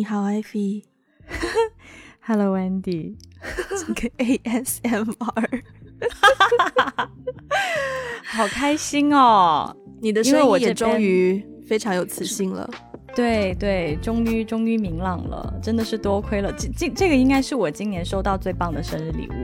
[0.00, 0.84] 你好，Ivy。
[2.24, 3.16] Hello Wendy，
[3.86, 5.62] 这个 ASMR，
[8.24, 9.76] 好开心哦！
[10.00, 12.66] 你的声音也终于非常有磁性了。
[13.14, 19.34] 对对，终于终于明朗了，真的是多亏了这这这个应该是我今年收到最棒的生日礼物，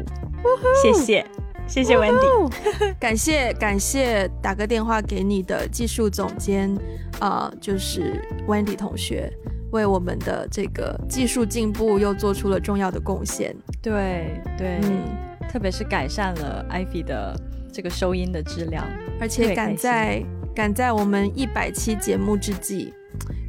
[0.83, 1.27] 谢谢
[1.69, 2.51] 谢谢 Wendy。
[2.99, 6.75] 感谢感谢打个电话给你的技术总监，
[7.21, 9.31] 呃，就是 Wendy 同学，
[9.73, 13.55] 为我们的这个技术进步又做出了重要的贡献。
[13.83, 15.05] 对对，嗯，
[15.49, 17.35] 特别是改善了 Ivy 的
[17.73, 18.85] 这个收音的质量，
[19.21, 20.23] 而且赶在
[20.55, 22.93] 赶在我们一百期节目之际，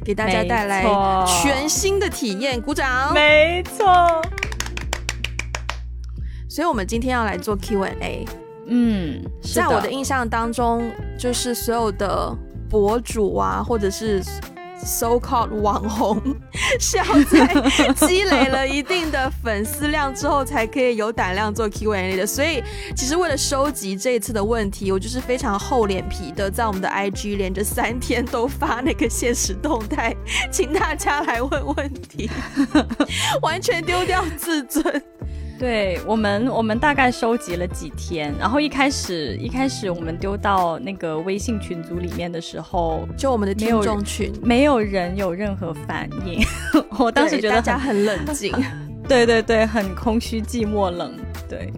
[0.04, 0.84] 给大家带来
[1.26, 3.12] 全新的体验，鼓掌！
[3.14, 3.86] 没错。
[6.48, 8.26] 所以，我们今天要来做 Q&A。
[8.66, 9.22] 嗯，
[9.54, 12.36] 在我的印象当中，就是所有的
[12.68, 14.22] 博主啊，或者是
[14.84, 16.20] so called 网红，
[16.80, 17.46] 是要在
[17.94, 22.26] 积累了一定的粉丝量之后，才可以有胆量做 Q&A 的。
[22.26, 22.62] 所以，
[22.96, 30.14] 其实为了收集这次的问题，我就是非常厚脸皮的，在我们的 IG 连着三天都发那个现实动态，
[30.50, 32.30] 请大家来问问题，
[33.42, 35.02] 完全丢掉自尊。
[35.58, 46.40] 对我们，我们大概收集了几天，然后一开始一开始我们丢到那个微信群组里面的时候，就我们的听众群，没有人有任何反应，
[46.98, 48.54] 我当时觉得 大家很很冷静。
[49.08, 51.12] 对对对，很空虚、寂寞、冷，
[51.48, 51.72] 对，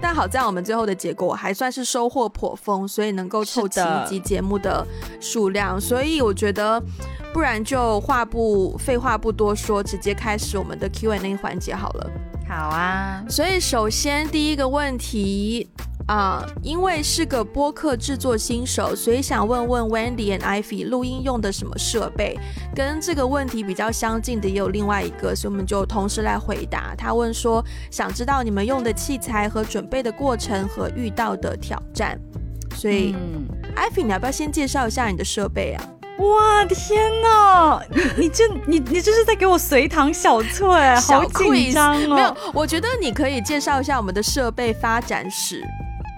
[0.00, 4.86] 但好在我们最后的结果还算是收获颇丰，所以能够凑齐一集节目的
[5.18, 6.78] 数量，所以我觉得，
[7.32, 12.10] 不然就话不废话不多说，直接开始我们的 Q&A 环节好了。
[12.50, 15.70] 好啊，所以首先第一个问题
[16.08, 22.36] 啊、因为是个播客制作新手，所以想问问 Wendy and Ivy 录音用的什么设备？
[22.74, 26.96] 跟这个问题比较相近的也有另外一个，所以我们就同时来回答。
[26.96, 32.18] 他问说，想知道你们用的器材和准备的过程和遇到的挑战。
[32.74, 33.46] 所以、嗯
[33.76, 35.88] ，Ivy，你要不要先介绍一下你的设备啊？
[36.20, 45.62] 哇天哪，你你这你你这是在给我随堂小测哎，好紧张哦，没有，我觉得你可以介绍一下我们的设备发展史。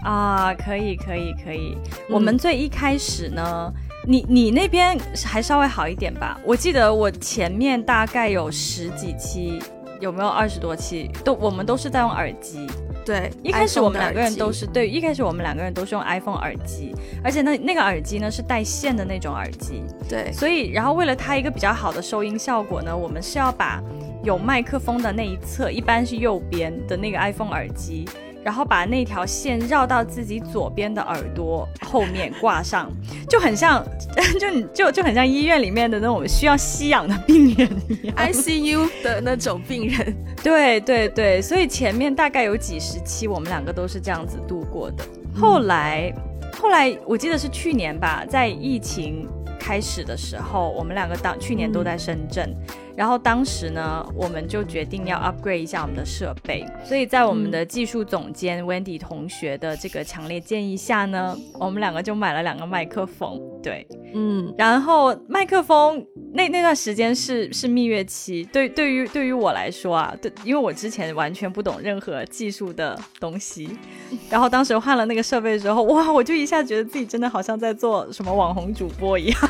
[0.04, 1.78] 啊，可以可以可以。
[2.08, 3.72] 嗯我们最一开始呢，
[4.04, 6.36] 你你那边还稍微好一点吧？
[6.44, 9.62] 我记得我前面大概有十几期，
[10.00, 11.08] 有没有二十多期？
[11.22, 12.66] 都我们都是在用耳机。
[13.04, 20.32] 对，一开始我们两个人都是对，一开始我们两个人都是用 iPhone 耳机，而且那那个耳机呢是带线的那种耳机，对。
[20.32, 23.82] 所以然后为了它一个比较好的收音效果呢，我们是要把
[24.22, 28.08] 有麦克风的那一侧，一般是右边的那个 iPhone 耳机，
[28.44, 32.90] 然后把那条线绕到自己左边的耳朵后面挂上，
[33.28, 33.84] 就很像，
[34.40, 38.16] 就你就就很像医院里面的那种需要吸氧的病人一样。
[38.16, 40.14] ICU 的那种病人。
[40.42, 45.04] 对对对，所以前面大概有几十期，我们两个都是这样子度过的。
[45.34, 46.12] 后来，
[46.60, 52.52] 后来我记得是去年吧，在疫情开始的时候，我们两个当去年都在深圳，
[52.96, 73.70] 然后当时呢，我们就决定要 upgrade 一下我们的设备，所以在我们的技术总监 Wendy 同学的这个强烈建议下呢，我们两个就买了两个麦克风，对，嗯，然后麦克风那那段时间是是蜜月期，对对于对于我来说啊，对，因为我之前完全不懂任何技术的东西，
[74.28, 79.40] 然后当时换了那个设备之后，哇，我就一下觉得自己真的好像在做什么网红主播一样，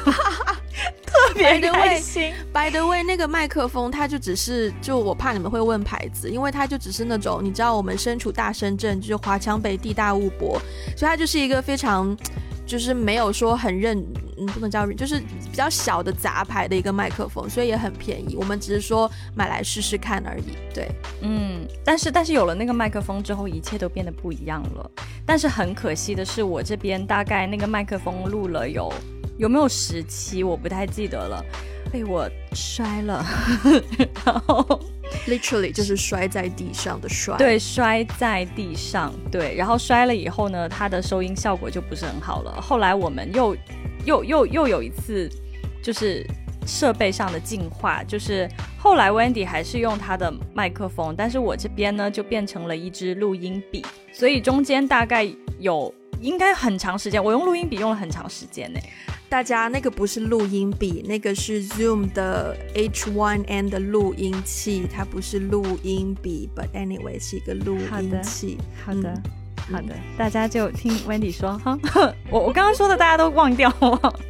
[1.04, 2.32] 特别开心。
[2.52, 10.60] By the way，那个麦克风它就只是，就我怕你们会问牌子，因为它就只是那种，你知道我们身处大深圳，就是华强北地大物博，
[10.96, 12.16] 所以它就是一个非常，
[12.66, 13.98] 就是没有说很认，
[14.38, 18.34] 嗯，不能叫认，就是比较小的杂牌的一个麦克风，所以也很便宜。
[18.36, 20.56] 我们只是说买来试试看而已。
[20.74, 20.88] 对，
[21.20, 24.90] 嗯，但是但是有了那个麦克风之后，一切都变得不一样了。
[25.26, 28.92] 但是很可惜的是，我这边大概那个麦克风录了有
[29.38, 31.44] 有没有十期，我不太记得了，
[31.90, 33.24] 被我摔了，
[34.24, 34.80] 然后
[35.26, 42.60] literally 就是摔在地上的摔。，对摔在地上，对，然后摔了以后呢，它的收音效果就不是很好了。
[42.60, 43.56] 后来我们又
[44.04, 45.28] 又又又有一次
[45.82, 46.26] 就是
[46.66, 55.28] 设备上的进化，就是后来 Wendy 还是用他的麦克风，但是我这边呢就变成了一支录音笔，所以中间大概
[55.58, 58.78] 有应该很长时间，我用录音笔用了很长时间呢。
[59.32, 68.58] 大家那个不是录音笔，那个是 Zoom 的 H1N 的录音器，它不是录音笔，but anyway 是一个录音器。
[68.84, 69.08] 好的。
[69.08, 69.22] 嗯
[69.70, 71.78] 好的，大家就听 Wendy 说哈，
[72.28, 74.20] 我我刚刚说的大家都忘掉了。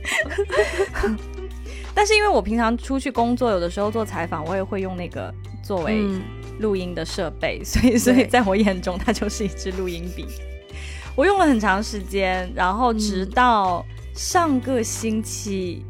[1.95, 5.35] 但是因为我平常出去工作，有的时候做采访，我也会用那个
[5.65, 6.05] 作为
[6.61, 10.27] 录音的设备，所以所以在我眼中，它就是一支录音笔。
[11.17, 15.85] 我用了很长时间，然后直到上个星期。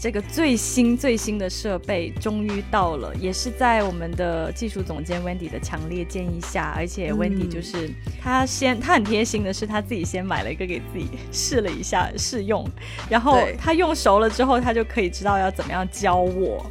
[0.00, 7.88] 这个最新最新的设备终于到了，也是在我们的技术总监 Wendy 的强烈建议下，而且 Wendy 就是
[8.20, 12.68] 他先，他很贴心的是他自己先买了一个给自己试了一下试用，
[13.08, 16.66] 然后他用熟了之后，他就可以知道要怎么样教我，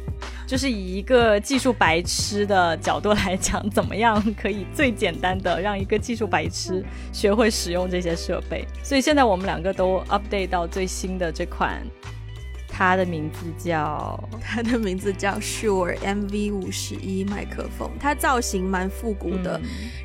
[0.52, 11.82] 就是以一个技术白痴的角度来讲，怎么样可以最简单的让一个技术白痴学会使用这些设备，所以现在我们两个都 update 到最新的这款。
[12.74, 19.60] 它的名字叫 它的名字叫 Shure MV 五十一麦克风，它造型蛮复古的。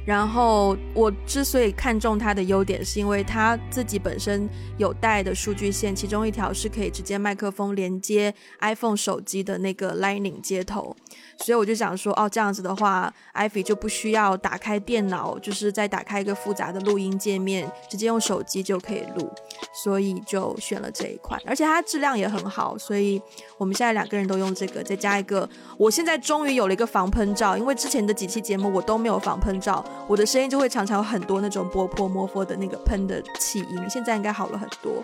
[0.06, 4.48] 然后我之所以看中它的优点，是因为它自己本身
[4.78, 10.96] 有带的数据线，其中一条是可以直接麦克风连接 iPhone 手机的那个 Lightning 接头。
[11.38, 19.31] 所以我就想说，哦，这样子的话，iPhone 就不需要打开电脑，就是再打开一个复杂的录音界面，直接用手机就可以录。
[19.74, 22.78] 所以就选了这一款，而且它质量也很好。
[22.78, 23.22] 所以
[23.57, 25.48] 我们现在两个人都用这个，再加一个，
[25.78, 33.90] 我现在终于有了一个防喷罩，因为之前的几期节目我都没有防喷罩，我的声音就会常常有很多那种波波摩佛的那个喷的气音。
[33.90, 35.04] 现在应该好了很多。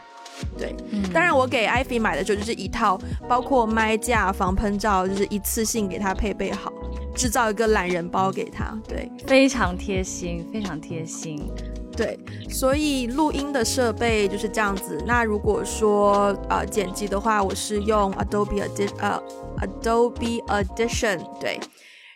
[0.58, 0.76] 对，
[1.14, 6.72] 当然我给艾菲买的就就是一套，包括麦架、防喷罩，就是一次性给他配备好，
[7.16, 8.78] 制造一个懒人包给他。
[8.88, 11.50] 对，非常贴心，非常贴心。
[11.96, 12.18] 对，
[12.50, 15.04] 所以录音的设备就是这样子。
[15.06, 19.22] 那如果说呃剪辑的话，我是用 Adobe Add 呃
[19.60, 21.20] Adobe Audition。
[21.40, 21.60] 对。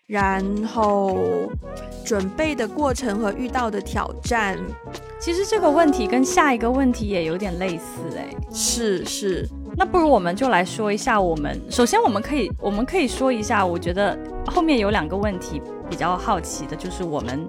[0.07, 1.18] 然后
[2.06, 4.57] 准备的过程和遇到的挑战，
[5.19, 9.45] 其实这个问题跟下一个问题也有点类似哎，是是，
[9.75, 17.45] 那不如我们就来说一下，我们首先我们可以我们可以说一下，我觉得后面有两个问题比较好奇的，就是我们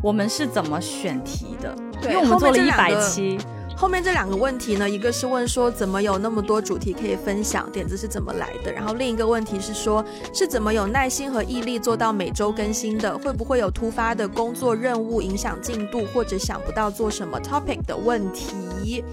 [0.00, 1.74] 我们是怎么选题的，
[2.04, 3.36] 因为我们做了一百期。
[3.76, 8.72] 后面这两个问题呢，一个是问说怎么有那么多主题可以分享，点子是怎么来的？
[8.72, 10.02] 然后另一个问题是说，
[10.32, 13.18] 是怎么有耐心和毅力做到每周更新的？
[13.18, 19.04] 会不会有突发的工作任务影响进度，或者想不到做什么 topic 的问题？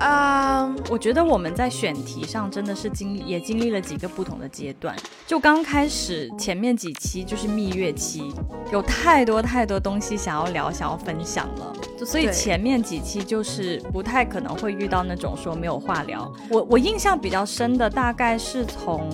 [0.00, 4.96] 啊，我觉得我们在选题上真的是经历，也经历了几个不同的阶段。
[5.26, 8.32] 就刚开始前面几期就是蜜月期，
[8.72, 11.72] 有太多太多东西想要聊，想要分享了，
[12.04, 16.32] 所以前面几期就是不太可能会遇到那种说没有话聊。
[16.50, 19.06] 我我印象比较深的大概是从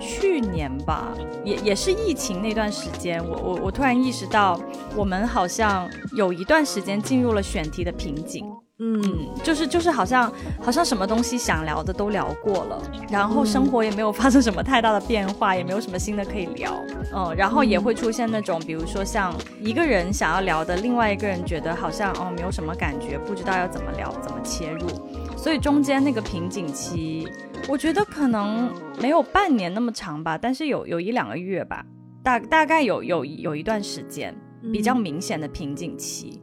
[0.00, 1.12] 去年吧，
[1.44, 4.60] 也也是疫情那段时间，我我我突然意识到，
[4.94, 8.46] 我们好像有一段时间进入了选题的瓶颈。
[8.80, 9.00] 嗯，
[9.44, 16.72] 就是就是好像好像什么东西想聊的都聊过了，然后生活也没有发生什么太大的变化，也没有什么新的可以聊。
[17.14, 24.88] 嗯，然后也会出现那种，比如说像一个人想要聊的，另外一个人觉得好像哦没有什么感觉，不知道要怎么聊，怎么切入。
[25.36, 27.28] 所以中间那个瓶颈期，
[27.68, 31.86] 我觉得可能没有半年那么长吧，但是有有一两个月吧，
[32.24, 34.34] 大大概有有有一段时间
[34.72, 36.40] 比较明显的瓶颈期。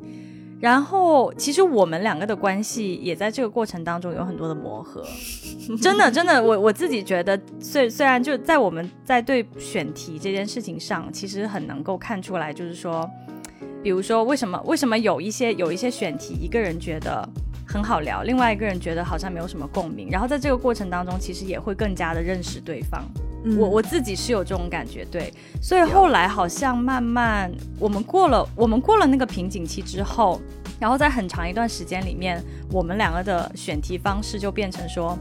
[0.62, 5.04] 然后，其实我们两个的关系也在这个过程当中有很多的磨合，
[5.82, 13.10] 真的，真的，我我自己觉得，虽虽然就在我们在对选题这件事情上，其实很能够看出来，就是说，
[13.82, 17.28] 比如说为什么为什么有一些有一些选题，一个人觉得
[17.68, 23.04] 很好聊，另外一个人觉得好像没有什么共鸣，然后在这个过程当中，其实也会更加的认识对方。
[23.58, 30.40] 我我自己是有这种感觉，对，所以后来好像慢慢我们过了我们过了那个瓶颈期之后，
[30.80, 35.18] 然后在很长一段时间里面，我们两个的选题方式就变成说，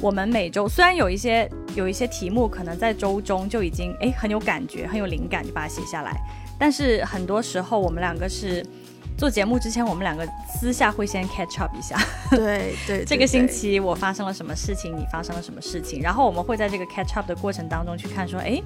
[0.00, 6.20] 我们每周虽然有一些有一些题目可能在周中就已经哎很有感觉很有灵感就把它写下来，
[6.58, 8.64] 但是很多时候我们两个是。
[9.22, 11.96] 做节目之前，我们两个私下会先 catch up 一下。
[12.28, 18.60] 对 对，这个星期我发生了什么事情，你发生了什么事情，然后我们会在这个 catch up 的过程当中去看，说，哎，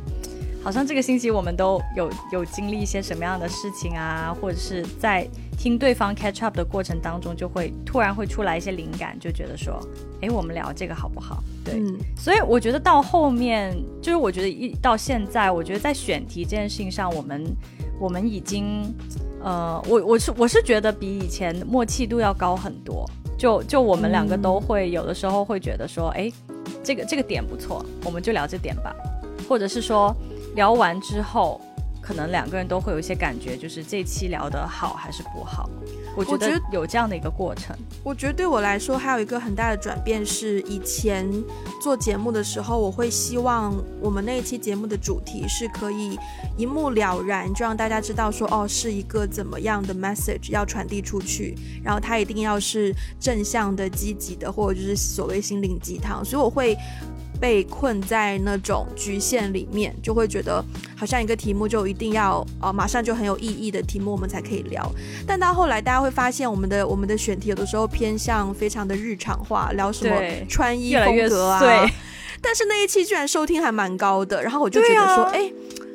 [0.64, 9.78] 好像这个星期我们都有有经历一些什么样的事情啊，或者是在听对方 catch up 的过程当中，就会突然会出来一些灵感，就觉得说，
[10.22, 11.44] 哎，我们聊这个好不好？
[11.62, 11.82] 对，
[12.16, 17.44] 所以我觉得到后面，就是我觉得一到现在，我觉得在选题这件事情上，我们
[18.00, 18.90] 我们已经。
[19.46, 26.28] 呃，我我是我是觉得比以前默契度要高很多，就就我们两个都会有的时候会觉得说，哎，
[26.82, 28.92] 这个这个点不错，我们就聊这点吧，
[29.48, 30.12] 或者是说
[30.56, 31.60] 聊完之后。
[32.02, 35.68] 可能两个人都会有一些感觉，就是这期聊得好还是不好。
[36.16, 37.76] 我觉得得有这样的一个过程。
[38.02, 41.30] 我觉得对我来说，还有一个很大的转变是，以前
[41.82, 46.18] 做节目的时候，我会希望我们那一期节目的主题是可以
[46.56, 56.24] 一目了然，就让大家知道说，哦，是一个怎么样的 message 要传递出去，然后它一定要是正向的、积极的，或者就是所谓心灵鸡汤。
[56.24, 56.76] 所以我会
[57.40, 60.64] 被困在那种局限里面，就会觉得
[60.96, 64.90] 好像一个题目就一定要呃马上就很有意义的题目，我们才可以聊。
[65.26, 70.16] 但到后来，大家会发现我们的我们的选题有的时候偏向非常的日常化，聊什么
[70.48, 71.60] 穿衣风格啊。
[71.60, 71.92] 对
[72.42, 75.50] 但是那一期居然收听还蛮高的，然后我就觉得说，哎、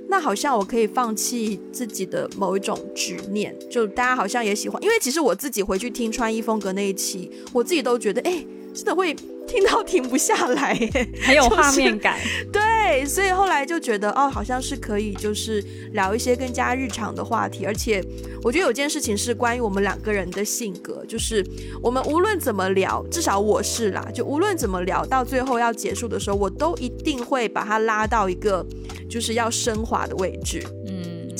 [0.09, 9.13] 那好像我可以放弃自己的某一种执念，就大家好像也喜欢，因为其实我自己回去听穿衣风格那一期，我自己都觉得，哎、真的会
[9.47, 10.73] 听到停不下来。
[11.21, 12.17] 很有画面感。
[12.51, 15.63] 对，所以后来就觉得哦，好像是可以，就是
[15.93, 17.65] 聊一些更加日常的话题。
[17.65, 18.03] 而且
[18.43, 21.45] 我觉得有件事情是关于我们两个人的性格，就是
[21.81, 28.65] 我们无论怎么聊，至少我是啦，就无论怎么聊，到最后要结束的时候，我都一定会把它拉到一个
[29.09, 30.61] 就是要升华的位置。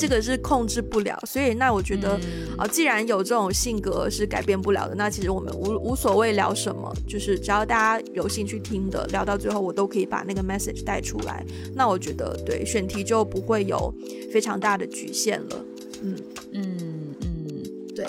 [0.02, 2.18] 嗯，这个是控制不了，所以那我觉得。
[2.18, 11.42] 嗯啊，既然有这种性格是改变不了的，那其实我们无无所谓聊什么，就是只要大家有兴趣听的，聊到最后我都可以把那个 message 带出来。
[11.74, 13.92] 那我觉得对选题就不会有
[14.30, 15.64] 非常大的局限了。
[16.02, 16.14] 嗯，
[16.52, 17.62] 嗯嗯，
[17.96, 18.06] 对，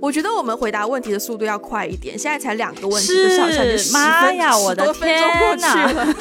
[0.00, 5.22] 我觉得我们回答问题的速度要快一点，现在才两个问题，是就是妈呀我的天
[5.56, 6.14] 了。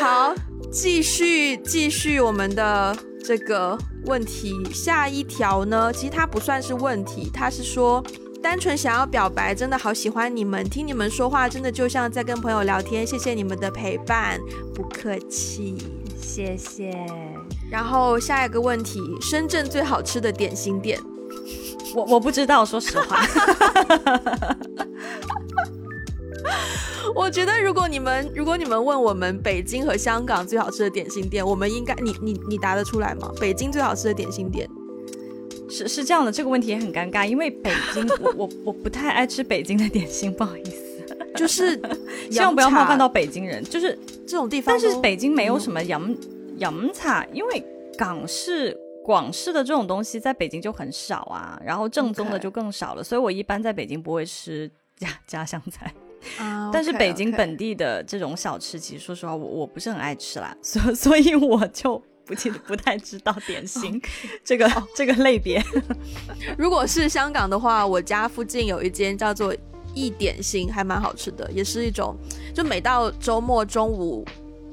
[0.02, 0.34] 好，
[0.70, 8.02] 继续继续我们的这个问题，下一条呢，其实它不算是问题，它是说。
[8.40, 14.38] 单纯想要表白，真的好喜欢你们，听你们说话真的就像在跟朋友聊天，谢谢你们的陪伴，
[14.72, 15.76] 不客气。
[16.22, 16.94] 谢谢。
[17.68, 21.00] 然后下一个问题，深圳最好吃的点心店，
[21.96, 23.26] 我我不知道，说实话。
[27.14, 33.32] 我觉得如果你们如果你们问我们北京和香港最好吃的点心店，我们应该你你你答得出来吗？
[33.40, 34.68] 北京最好吃的点心店，
[35.70, 41.80] 是是这样的，这个问题也很尴尬，因为北京，我我我不太爱吃北京的点心，不好意思，就是
[42.30, 43.64] 希望不要冒犯到北京人。
[43.64, 44.92] 就是，这种地方但。
[44.92, 46.14] 是北京没有什么洋
[46.58, 47.64] 洋茶，因为
[47.96, 55.92] 港式、广式的这种东西在北京就很少啊，然后正宗的就更少了，所以我一般在北京不会吃家家乡菜。
[56.38, 64.00] 啊，但是北京本地的这种小吃，其实说实话，我我不是很爱吃啦，所 所以我就不记得不太知道点心
[64.44, 65.62] 这个这个类别。
[66.58, 69.54] 如果是香港的话，我家附近有一间叫做
[69.94, 72.16] 一点心，还蛮好吃的，也是一种，
[72.54, 74.24] 就每到周末中午。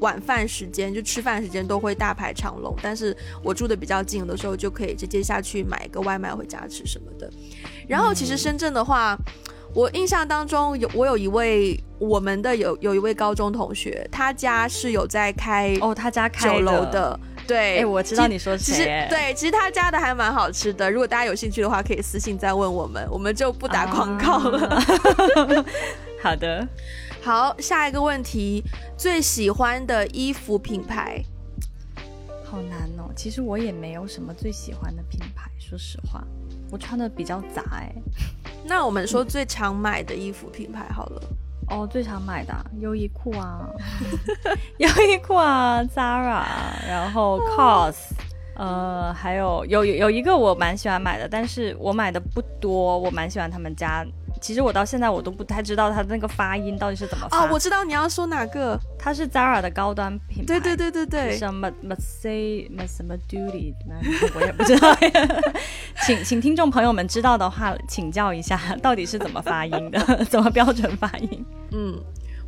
[0.01, 7.31] 晚饭时间就吃饭时间都会大排长龙，但是我住的比较近，有的时候就可以直接下去买一个外卖回家吃什么的。
[7.87, 9.17] 然后其实深圳的话，
[9.75, 20.89] 我印象当中有我有一位我们的有有一位高中同学，他家是有在开哦，他家开酒楼的，对，哎、我知道其你说其实谁，对，其实他家的还蛮好吃的。
[20.89, 24.67] 如果大家有兴趣的话，可以私信再问我们，我们就不打广告了。
[24.69, 24.85] 啊
[26.23, 26.65] 好的，
[27.21, 28.63] 好，下一个问题，
[28.97, 31.21] 最喜欢的衣服品牌？
[32.55, 33.11] 好难哦。
[33.17, 36.23] 其实我也没有什么最喜欢的品牌，说实话，
[36.71, 37.93] 我穿的比较杂哎。
[38.63, 41.21] 那我们说最常买的衣服品牌好了。
[41.69, 43.67] 哦，最常买的啊优衣库啊，
[44.79, 46.45] 优衣库啊，Zara，
[46.87, 47.95] 然后 COS，
[48.55, 54.05] 呃，还有有有有一个我蛮喜欢买的，但是我买的不多，我蛮喜欢他们家。
[54.41, 57.37] 其实我到现在我都不太知道它那个发音到底是怎么发。
[57.37, 58.79] 啊，我知道你要说哪个。
[58.97, 60.45] 它是 Zara 的高端品牌。
[60.45, 63.73] 对对对对对，什么 m u say 什么 duty，
[64.35, 64.95] 我也不知道。
[66.05, 71.45] 请请听众朋友们知道的话，请教一下到底是怎么发音的， 怎么标准发音？
[71.71, 72.01] 嗯。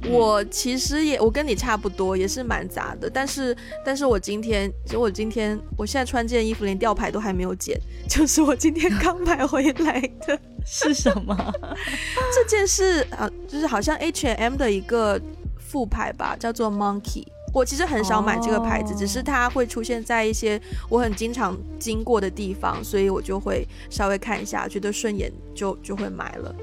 [0.09, 3.09] 我其实也，我跟你差不多，也是蛮杂的。
[3.09, 10.39] 但是，但是我今天，其实我今天，我现在穿这件衣服连吊牌都还没有剪， 就是我今天刚买回来的。
[10.65, 11.35] 是什么？
[12.35, 15.19] 这件是啊，就是好像 H&M 的一个
[15.57, 17.25] 副牌吧，叫做 Monkey。
[17.53, 26.53] 我其实很少买这个牌子哦只是它会出现在一些我很经常经过的地方，所以我就会稍微看一下，觉得顺眼就就会买了。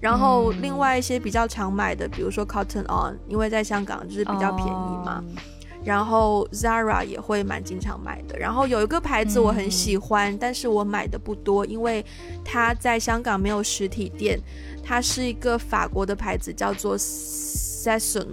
[0.00, 4.70] 然后嗯另外一些比较常买的，比如说 Cotton On，因为在香港就是比较便宜
[5.04, 5.24] 嘛。
[5.26, 5.40] 哦
[5.84, 8.36] 然后 Zara 也会蛮经常买的。
[8.36, 12.04] 然后有一个牌子我很喜欢，但是我买的不多，因为
[12.44, 14.38] 它在香港没有实体店。
[14.84, 18.26] 它是一个法国的牌子，叫做 Sesson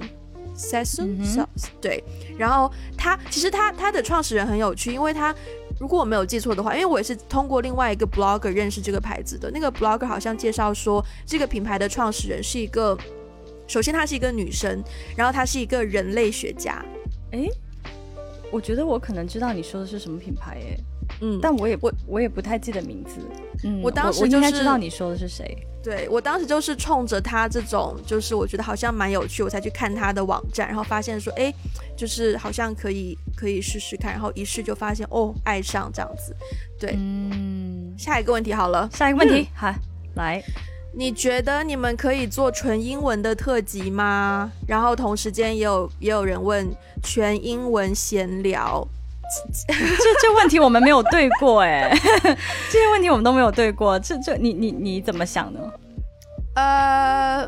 [0.57, 1.45] Sesson，、
[1.79, 2.03] 对。
[2.37, 5.33] 然后它其实它它的创始人很有趣，因为他
[5.79, 9.51] 如果我没有记错的话，因为我也是通过另外一个 blogger 认识这个牌子的。
[9.51, 12.97] 那个 blogger 好像介绍说，这个品牌的创始人是一个，
[13.67, 14.83] 首先她是一个女生，
[15.15, 16.83] 然后她是一个人类学家。
[17.31, 17.49] 诶，
[18.51, 20.77] 我觉得我可能知道你说的是什么品牌诶，
[21.21, 23.17] 嗯，但我也不我也不太记得名字。
[23.63, 25.57] 嗯，我当时我应该知道你说的是谁。
[25.83, 31.53] 对我当时就是冲着他这种，就是我觉得好像蛮有趣，我才去看他的网站，然后发现说，哎，
[31.95, 36.35] 就是好像可以可以试试看，然后一试就发现哦，爱上这样子。
[36.79, 39.73] 对，嗯，下一个问题好了，下一个问题，好，
[40.15, 40.43] 来，
[40.93, 44.51] 你觉得你们可以做纯英文的特辑吗？
[44.67, 46.67] 然后同时间也有也有人问
[47.03, 48.85] 全英文闲聊，
[49.67, 49.73] 这
[50.21, 51.89] 这问题我们没有对过哎，
[52.71, 55.59] 这些问题我们都没有对过，这这你你你怎么想呢？
[56.55, 57.45] 呃，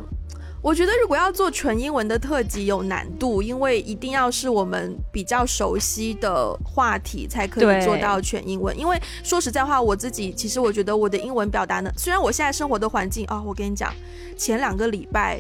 [0.62, 8.78] 我觉得如果要做纯英文的特辑有难度，因为一定要是我们比较熟悉的话题才可以做到全英文。
[8.78, 13.94] 因为说实在话，我自己其实我觉得我的英文表达呢，虽然我现在生活的环境啊、我跟你讲，
[14.38, 15.40] 前两个礼拜。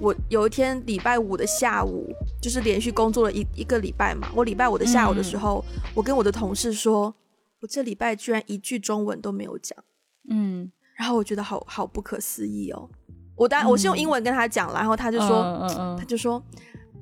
[0.00, 4.28] 我有一天礼拜五的下午，就是连续工作了一一个礼拜嘛。
[4.34, 7.14] 我礼拜五的下午的时候，我跟我的同事说，
[7.60, 9.78] 我这礼拜居然一句中文都没有讲。
[10.28, 12.90] 嗯，然后我觉得好好不可思议哦。
[13.36, 16.42] 我当然我是用英文跟他讲了，然后他就说，他就说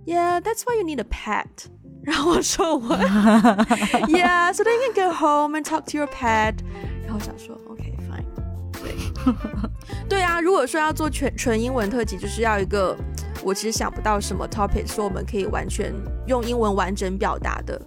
[0.07, 1.47] ，Yeah，that's why you need a pet。
[2.03, 2.97] 然后我说我，
[4.09, 6.55] Yeah，so then you can go home and talk to your pet。
[7.05, 8.25] 然后我想说，OK，fine、
[8.73, 8.95] 对，
[10.09, 12.97] 对啊，如果说要做全纯英文特辑，就是要一个
[13.45, 15.93] 我其实想不到什么 topic 说我们可以完全
[16.27, 17.79] 用英文完整表达的。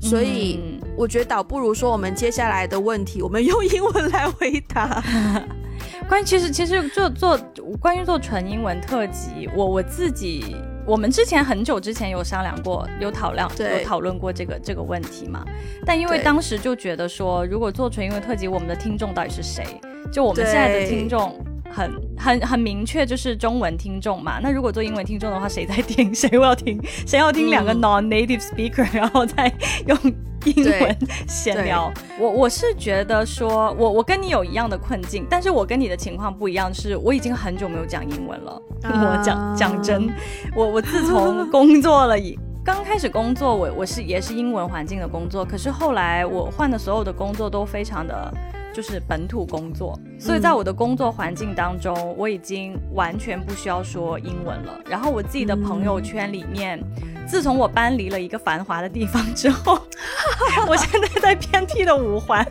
[0.00, 5.02] 所以嗯我觉得倒不如说，我们接下来的问题，我们用英文来回答。
[6.08, 7.38] 关于其实其实做做
[7.80, 15.44] 关于做纯英文特辑，我我自己我们之前很久之前有商量过，有讨论有讨论过这个这个问题嘛。
[15.84, 19.64] 但因为当时就觉得说，如果做纯英文特辑，我们的听众到底是谁？
[20.10, 21.38] 就我们现在的听众。
[21.70, 24.38] 很很很明确，就是中文听众嘛。
[24.42, 26.12] 那如果做英文听众的话，谁在听？
[26.14, 26.80] 谁要听？
[27.06, 29.52] 谁要听两个嗯 non-native speaker， 然后再
[29.86, 29.96] 用
[30.44, 30.96] 英文
[31.28, 31.92] 闲聊？
[32.18, 38.52] 我我是觉得说，我我跟你有一样的困境，但是我跟你的情况不一样，是我已经很久没有讲英文了。
[38.82, 40.08] 啊 我讲讲真，
[40.54, 42.38] 我我自从工作了以。
[42.64, 48.30] 刚开始工作，我我是也是英文环境的工作，可是后来我换的所有的工作都非常的，
[48.78, 54.78] 就是本土工作，所以在我的工作环境当中，我已经完全不需要说英文了。
[54.88, 56.78] 然后我自己的朋友圈里面，
[57.26, 59.80] 自从我搬离了一个繁华的地方之后，
[60.68, 62.46] 我现在在偏僻的五环，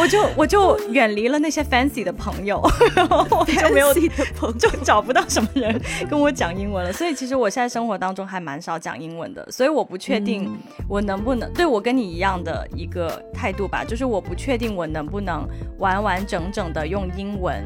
[0.00, 2.60] 我就我就远离了那些 fancy 的朋友，
[2.96, 3.94] 然后我就没有
[4.34, 6.92] 朋友就找不到什么人跟我讲英文了。
[6.92, 17.64] 所以其实我现在生活当中还蛮少讲英文的，所以我不确定我能不能对我跟你一样的一个态度吧，就是我不确定我能不能完完整整的用英文。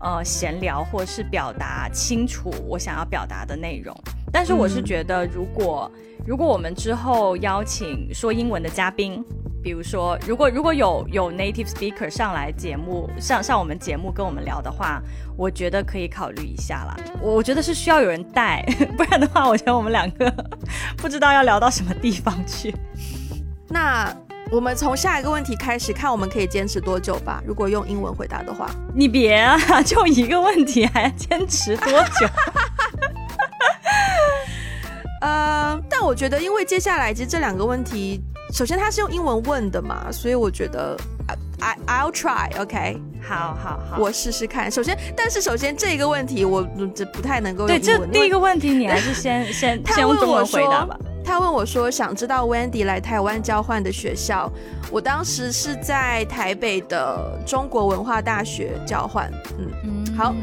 [0.00, 3.96] 呃，闲聊或是表达清楚我想要表达的内容，
[4.30, 5.90] 但是我是觉得，如果、
[6.26, 9.24] 如果我们之后邀请说英文的嘉宾，
[9.62, 15.00] 比如说，如果如果有有 native speaker 上来节目上上我们节目跟我们聊的话，
[15.38, 16.94] 我觉得可以考虑一下啦。
[17.22, 18.62] 我我觉得是需要有人带，
[18.98, 20.30] 不然的话，我觉得我们两个
[20.98, 22.74] 不知道要聊到什么地方去。
[23.70, 24.14] 那
[24.50, 27.42] 我们从下一个问题开始，看我们可以坚持多久吧。
[27.46, 32.26] 如果用英文回答的话，你别啊，就一个问题还要坚持多久？
[35.22, 38.20] 呃，但我觉得，因为接下来其实这两个问题，
[38.52, 40.96] 首先它是用英文问的嘛，所以我觉得
[41.60, 44.70] ，I I'll try，OK，、好好好，我试试看。
[44.70, 48.14] 首先，但是首先这个问题我嗯这不太能够对这用英文。
[48.14, 50.96] 因为第一个问题，你还是先先 先用中文回答吧。
[51.24, 54.50] 他问我说，想知道 Wendy 来台湾交换的学校。
[54.90, 59.30] 我当时是在台北的中国文化大学交换。
[59.58, 60.34] 嗯，嗯好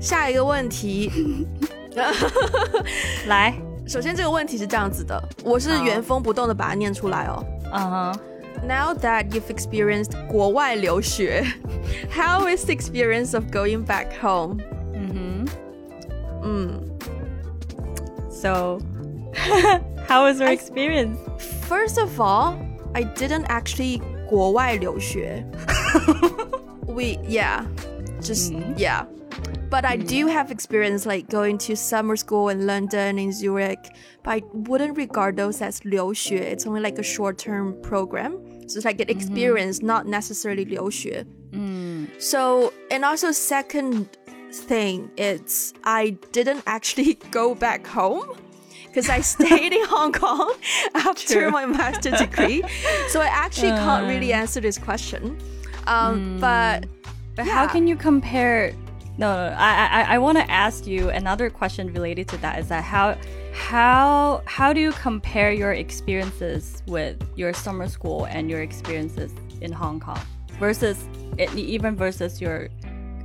[0.00, 1.46] 下一个问题，
[3.28, 3.54] 来，
[3.86, 7.44] 首先这个问题是这样子的，我是原封不动的把它念出来哦。
[7.72, 8.18] 嗯哼。
[8.66, 11.44] Now that you've experienced 国外留学，
[12.10, 14.58] How is the experience of going back home？
[14.94, 15.48] 嗯哼
[16.44, 16.80] 嗯
[18.30, 18.78] ，So
[20.07, 21.17] how was your I- experience？
[21.67, 22.57] ，First of all,
[22.93, 25.43] I didn't actually 国外留学。
[26.87, 27.65] We yeah,
[28.21, 28.75] just Mm.
[28.77, 29.05] yeah.
[29.69, 33.77] But I do have experience like going to summer school in London and Zurich.
[34.23, 36.37] But I wouldn't regard those as 留学.
[36.39, 38.33] It's only like a short-term program.
[38.67, 41.25] So it's like an experience, not necessarily 留学.
[41.51, 42.07] Mm.
[42.19, 44.07] So, and also second
[44.51, 48.35] thing, it's I didn't actually go back home
[48.94, 50.54] because I stayed in Hong Kong
[50.94, 51.50] after True.
[51.50, 52.62] my master's degree.
[53.08, 55.36] So I actually can't really answer this question.
[55.86, 56.86] Um, But
[57.34, 58.72] But how can you compare?
[59.18, 62.58] No, no, I I, I want to ask you another question related to that.
[62.60, 63.16] Is that how
[63.52, 69.72] how how do you compare your experiences with your summer school and your experiences in
[69.72, 70.20] Hong Kong
[70.60, 70.98] versus
[71.56, 72.68] even versus your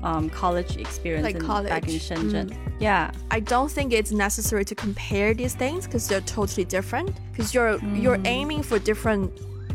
[0.04, 2.10] um, college experience Like in, back in college.
[2.10, 2.50] Shenzhen?
[2.50, 2.72] Mm.
[2.80, 3.12] Yeah.
[3.32, 7.18] I don't think it's necessary to compare these things because they're totally different.
[7.32, 8.28] Because you're you're mm.
[8.28, 9.32] aiming for different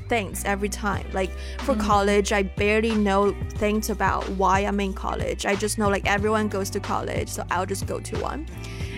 [0.08, 1.06] things every time.
[1.12, 1.80] Like for mm.
[1.80, 5.46] college, I barely know things about why I'm in college.
[5.46, 8.46] I just know like everyone goes to college, so I'll just go to one.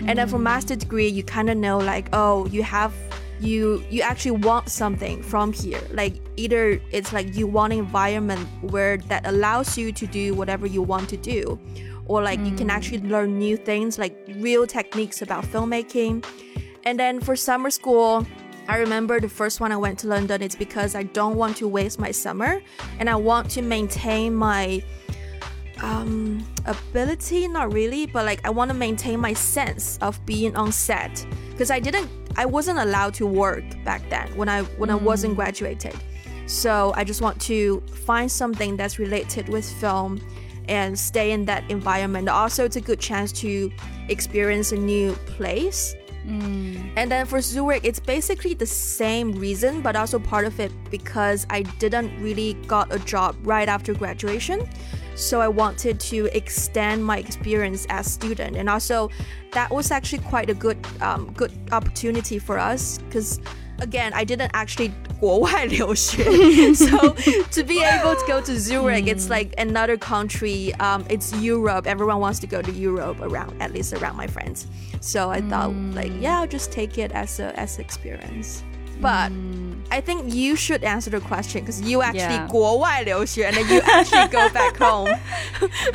[0.05, 2.93] And then for master degree, you kind of know like oh, you have
[3.39, 5.81] you you actually want something from here.
[5.91, 10.65] Like either it's like you want an environment where that allows you to do whatever
[10.65, 11.59] you want to do
[12.05, 16.25] or like you can actually learn new things like real techniques about filmmaking.
[16.85, 18.25] And then for summer school,
[18.69, 21.67] I remember the first one I went to London it's because I don't want to
[21.67, 22.61] waste my summer
[22.99, 24.83] and I want to maintain my
[25.83, 30.71] um ability not really but like I want to maintain my sense of being on
[30.71, 34.95] set because I didn't I wasn't allowed to work back then when I when I
[34.95, 35.37] wasn't mm.
[35.37, 35.95] graduated.
[36.45, 40.21] So I just want to find something that's related with film
[40.69, 42.29] and stay in that environment.
[42.29, 43.71] Also, it's a good chance to
[44.07, 45.95] experience a new place.
[46.25, 46.91] Mm.
[46.95, 51.45] And then for Zurich, it's basically the same reason, but also part of it because
[51.49, 54.67] I didn't really got a job right after graduation.
[55.16, 59.10] So I wanted to extend my experience as student, and also
[59.52, 63.40] that was actually quite a good um, good opportunity for us because
[63.80, 66.24] again I didn't actually 国外留学
[66.74, 67.14] so
[67.52, 72.18] to be able to go to Zurich it's like another country um, it's Europe everyone
[72.18, 74.66] wants to go to Europe around at least around my friends
[75.00, 78.64] so I thought like yeah I'll just take it as a as experience
[79.00, 79.30] but
[79.90, 82.48] I think you should answer the question because you actually Yeah.
[82.48, 85.08] 国外留学 and then you actually go back home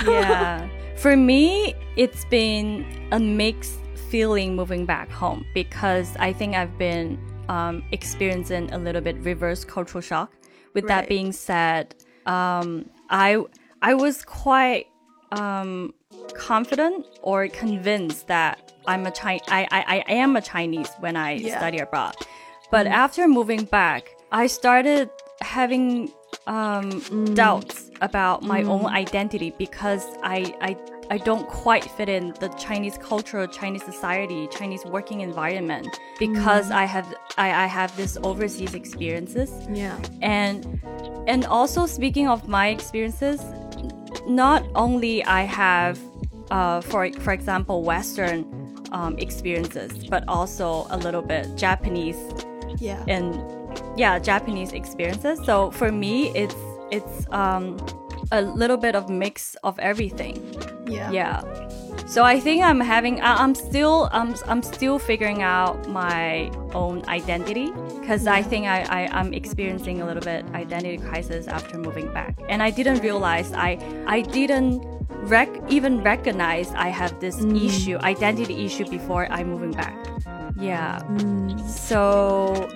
[0.05, 0.67] yeah.
[0.97, 3.77] For me, it's been a mixed
[4.09, 7.19] feeling moving back home because I think I've been
[7.49, 10.31] um, experiencing a little bit reverse cultural shock.
[10.73, 11.09] With that Right.
[11.09, 11.95] being said,
[12.25, 13.43] um, I
[13.81, 14.87] I was quite
[15.31, 15.93] um,
[16.35, 21.33] confident or convinced that I'm a Chi- I, I, I am a Chinese when I
[21.33, 21.57] Yeah.
[21.57, 22.15] study abroad.
[22.72, 25.10] But after moving back, I started
[25.42, 26.10] having
[26.46, 26.88] um,
[27.34, 30.76] doubts about my own identity because I, I
[31.10, 35.86] I don't quite fit in the Chinese culture, Chinese society, Chinese working environment
[36.18, 37.06] because I have
[37.36, 39.50] I, I have this overseas experiences.
[39.70, 40.00] Yeah.
[40.22, 40.80] And
[41.26, 43.40] and also speaking of my experiences
[44.26, 45.98] not only i have
[46.50, 48.44] uh, for for example western
[48.92, 52.18] um, experiences but also a little bit japanese
[52.78, 53.04] yeah.
[53.08, 53.42] And
[53.96, 55.40] yeah japanese experiences.
[55.44, 56.54] So for me it's
[56.90, 57.78] it's um,
[58.30, 60.36] a little bit of mix of everything.
[60.86, 61.10] Yeah.
[61.10, 61.42] Yeah.
[62.06, 67.02] So I think I'm having I- I'm still I'm I'm still figuring out my own
[67.08, 72.12] identity because I think I, I I'm experiencing a little bit identity crisis after moving
[72.12, 74.84] back, and I didn't realize I I didn't
[75.30, 79.96] rec even recognize I have this issue identity issue before I moving back.
[80.56, 81.00] Yeah.
[81.08, 81.68] Mm.
[81.68, 82.68] So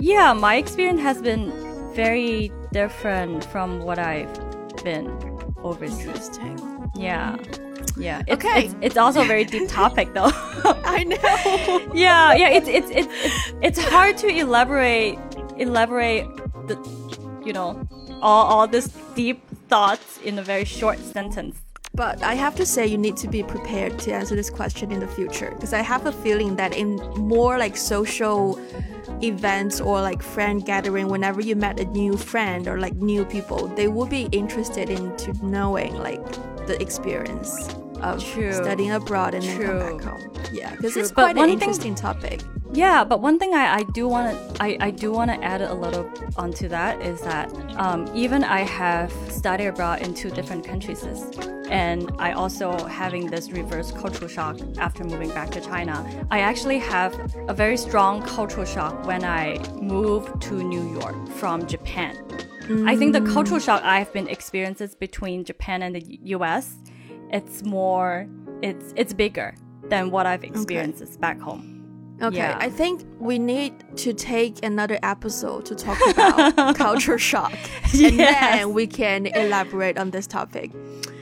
[0.00, 1.52] yeah, my experience has been
[1.94, 4.32] very different from what I've
[4.84, 5.08] been
[5.62, 6.06] overseas.
[6.06, 7.36] interesting Yeah.
[7.96, 8.22] Yeah.
[8.26, 8.66] It's, Okay.
[8.66, 10.30] It's, it's also a very deep topic though.
[10.64, 12.34] I know yeah.
[12.34, 12.50] Yeah.
[12.50, 15.18] It's, it's, it's, it's, it's hard to elaborate,
[15.56, 16.26] elaborate
[16.66, 16.76] the,
[17.44, 17.86] you know,
[18.22, 21.60] all, all this deep thoughts in a very short sentence.
[21.96, 25.00] But I have to say, you need to be prepared to answer this question in
[25.00, 28.60] the future because I have a feeling that in more like social
[29.22, 33.68] events or like friend gathering, whenever you met a new friend or like new people,
[33.68, 36.22] they will be interested into knowing like
[36.66, 37.70] the experience
[38.02, 38.52] of True.
[38.52, 40.32] studying abroad and then come back home.
[40.52, 42.42] Yeah, because it's quite one an interesting topic.
[42.76, 45.62] Yeah, but one thing I, I do want to I, I do want to add
[45.62, 50.62] a little onto that is that um, even I have studied abroad in two different
[50.62, 51.02] countries,
[51.70, 56.06] and I also having this reverse cultural shock after moving back to China.
[56.30, 61.66] I actually have a very strong cultural shock when I moved to New York from
[61.66, 62.14] Japan.
[62.84, 66.76] I think the cultural shock I've been experiencing between Japan and the U.S.
[67.32, 68.28] It's more
[68.60, 69.54] it's it's bigger
[69.88, 71.75] than what I've experienced back home.
[72.22, 72.56] Okay, Yeah.
[72.60, 77.52] I think we need to take another episode to talk about culture shock,
[77.92, 78.40] and Yes.
[78.58, 80.70] then we can elaborate on this topic.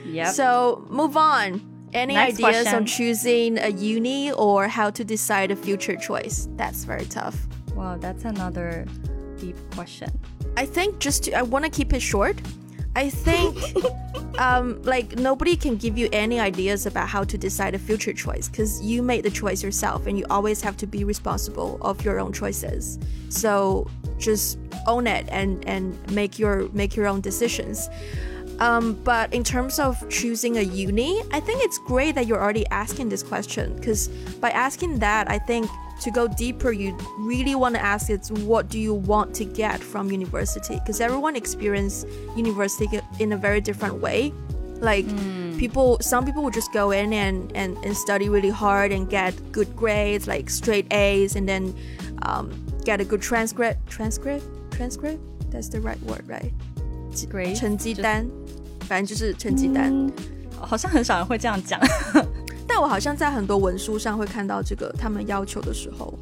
[0.05, 0.33] Yep.
[0.33, 1.61] So move on.
[1.93, 2.75] Any Next ideas question.
[2.75, 6.47] on choosing a uni or how to decide a future choice?
[6.55, 7.35] That's very tough.
[7.73, 8.85] Wow, that's another
[9.37, 10.09] deep question.
[10.57, 12.37] I think just to, I want to keep it short.
[12.95, 13.57] I think
[14.39, 18.47] um, like nobody can give you any ideas about how to decide a future choice
[18.47, 22.19] because you made the choice yourself and you always have to be responsible of your
[22.19, 22.97] own choices.
[23.29, 27.89] So just own it and and make your make your own decisions.
[28.60, 32.66] Um, but in terms of choosing a uni, I think it's great that you're already
[32.66, 34.08] asking this question because
[34.40, 35.70] by asking that, I think
[36.02, 39.80] to go deeper, you really want to ask it's what do you want to get
[39.80, 40.74] from university?
[40.74, 42.04] Because everyone experience
[42.36, 44.32] university in a very different way.
[44.80, 45.06] Like
[45.58, 49.34] people, some people would just go in and, and, and study really hard and get
[49.52, 51.74] good grades, like straight A's, and then
[52.22, 52.50] um,
[52.84, 53.86] get a good transcript.
[53.88, 54.44] Transcript?
[54.70, 55.20] Transcript?
[55.50, 56.52] That's the right word, right?
[57.28, 57.56] Great.
[57.56, 58.30] 成绩单，
[58.85, 59.91] 反正就是成绩单。
[59.91, 60.11] 嗯，
[60.59, 61.79] 好像很少人会这样讲。
[62.67, 66.13] 但我好像在很多文书上会看到这个，他们要求的时候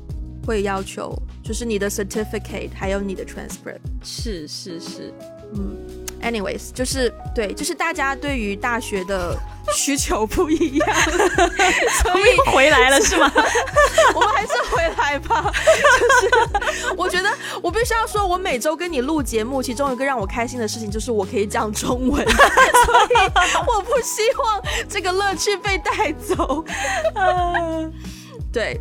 [0.46, 3.80] 会要求，就是你的 certificate 还有你的 transcript。
[4.04, 5.14] 是是是，
[5.54, 5.78] 嗯
[6.24, 9.38] ，anyways，就是对，就是大家对于大学的
[9.74, 10.90] 需求不一样，
[12.02, 13.32] 所以又 回来了是吗？
[14.16, 15.52] 我们还是回来吧。
[16.00, 17.30] 就是我觉得
[17.62, 23.32] 我必须要说，我每周跟你录节目，其中一个让我开心的事情就是我可以讲中文， 所以
[23.68, 26.64] 我不希望这个乐趣被带走。
[28.52, 28.80] 对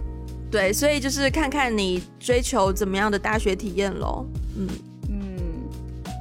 [0.51, 4.27] 对，所以就是看看你追求怎么样的大学体验喽。
[4.55, 4.92] 嗯，嗯，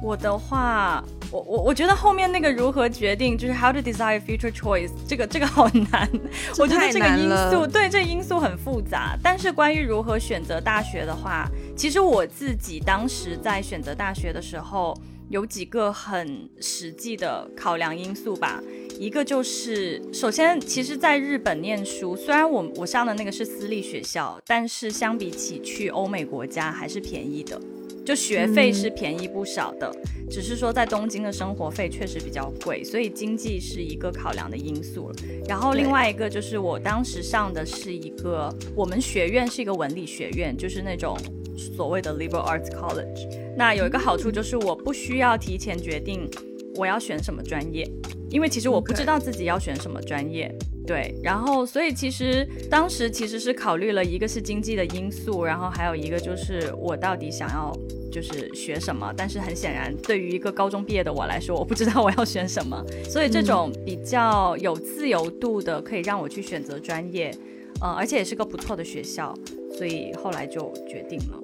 [0.02, 6.10] 我的话，我我我觉得后面那个如何决定，就是 how to decide future choice，这个这个好难。
[6.58, 9.16] 我觉得这个因素，对这个因素很复杂。
[9.22, 14.92] 但是关于如何选择大学的话，其实我自己当时在选择大学的时候，
[15.28, 18.60] 有几个很实际的考量因素吧。
[18.98, 27.60] 一个就是，首先，其实在日本念书，虽然我我上的那个是私立学校，但是相比起去欧美国家还是便宜的。
[28.04, 29.90] 就学费是便宜不少的，
[30.30, 35.14] 只是说在东京的生活费确实比较贵，所以经济是一个考量的因素了。
[35.46, 41.16] 然后另外一个就是我当时上的是一个，我们学院是一个文理学院，就是那种
[41.56, 43.28] 所谓的 liberal arts college。
[43.56, 46.28] 那有一个好处就是我不需要提前决定
[46.76, 47.88] 我要选什么专业，
[48.30, 50.52] 因为其实我不知道自己要选什么专业。
[50.84, 57.72] 对，然后所以其实当时其实是考虑了一个是经济的因素，然后还有一个就是我到底想要
[58.10, 59.12] 就是学什么。
[59.16, 62.84] 但是很显然，对于一个高中毕业的我来说，我不知道我要选什么。
[63.08, 67.32] 所以这种比较有自由度的，可以让我去选择专业，
[67.80, 69.32] 呃，而且也是个不错的学校，
[69.78, 71.40] 所以后来就决定了。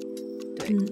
[0.59, 0.87] 对，嗯，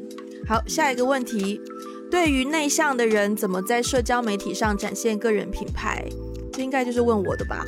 [0.46, 1.60] 好，下一个问题，
[2.08, 6.04] 对于内向的人，怎么在社交媒体上展现个人品牌？
[6.52, 7.64] 这应该就是问我的吧？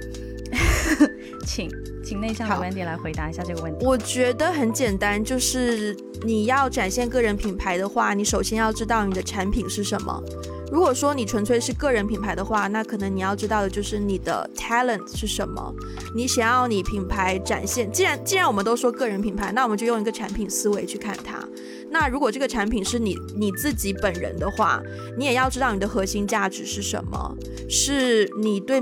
[1.46, 1.70] 请
[2.04, 3.84] 请内向的好 Wendy 来回答一下这个问题。
[3.84, 10.22] 我觉得很简单，就是你要展现个人品牌的话，你首先要知道你的产品是什么。
[10.70, 15.74] 如果说你纯粹是个人品牌的话，那可能你要知道的就是你的 talent 是什么。
[16.14, 21.42] 你想要你品牌展现，既然既然我们都说个人品牌，那我们就用一个产品思维去看它。
[21.90, 24.78] 那如果这个产品是你你自己本人的话，
[25.16, 27.34] 你也要知道你的核心价值是什么，
[27.70, 28.78] 是你对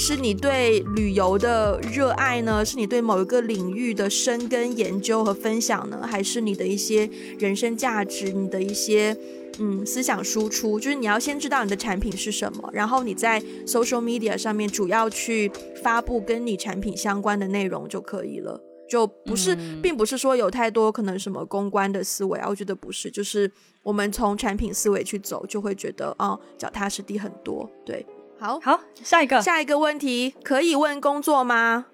[0.00, 2.64] 是你对旅游的热爱呢？
[2.64, 6.06] 是你对某一个领域的深耕研究和分享呢？
[6.06, 9.14] 还是你的一些人生价值、你的一些
[9.58, 10.78] 嗯思想输出？
[10.78, 15.50] 就是你要先知道你的产品是什么，然后你在 social media 上面主要去
[15.82, 18.62] 发布跟你产品相关的内容就可以了。
[18.88, 23.50] 就不是，并不是说有太多可能什么公关的思维啊，我觉得不是，就是
[23.82, 27.68] 我们从产品思维去走，就会觉得哦，脚踏实地很多。
[27.84, 28.06] 对，
[28.40, 31.86] 好，好，下一个下一个问题可以问工作吗？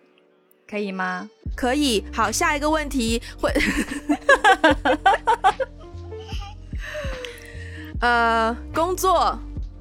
[0.68, 1.30] 可以吗？
[1.57, 2.04] 可以。
[2.12, 3.50] 好，下一个问题会，
[8.00, 9.38] 呃，工作，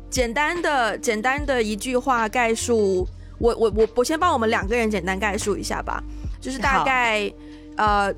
[0.10, 3.06] 简单的简单的一句话概述。
[3.39, 6.02] 我我我我先帮我们两个人简单概述一下吧，
[6.39, 7.30] 就是大概
[7.76, 8.13] 呃。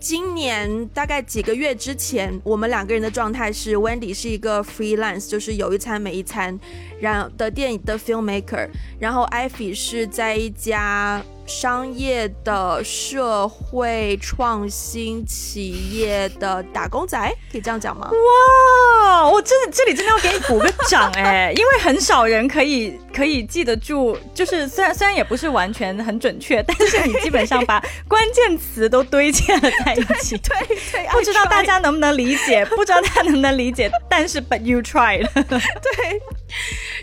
[0.00, 6.58] 今年大概几个月之前，我们两个人的状态是，Wendy 是一个 freelance，就是有一餐没一餐，
[7.00, 17.18] 然的电影的 filmmaker，然后 Ivy 是在一家商业的社会创新企业的打工仔，
[17.50, 18.10] 可以这样讲吗？
[18.10, 30.36] 哇，我真的这里真的要给你鼓个掌哎， 因为很少人可以可以记得住，就是虽然虽然也不是完全很准确，但是你基本上把关键词都堆砌了在一起。
[30.44, 35.26] 对对，不知道大家能不能理解，不知道大家能不能理解， 但是 but you tried。
[35.32, 36.20] 对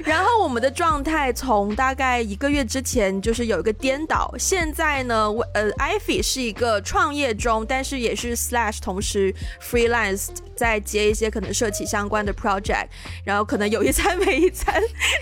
[0.04, 12.88] 然后我们的状态从大概一个月之前就是有一个颠倒，现在呢，我呃，Ivy 是一个创业中，但是也是 Slash 同时 freelance 在接一些可能社企相关的 project，
[13.24, 14.82] 然后可能有一餐没一餐，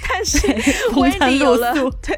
[0.09, 0.39] 但是
[0.93, 2.17] Wendy 有了对。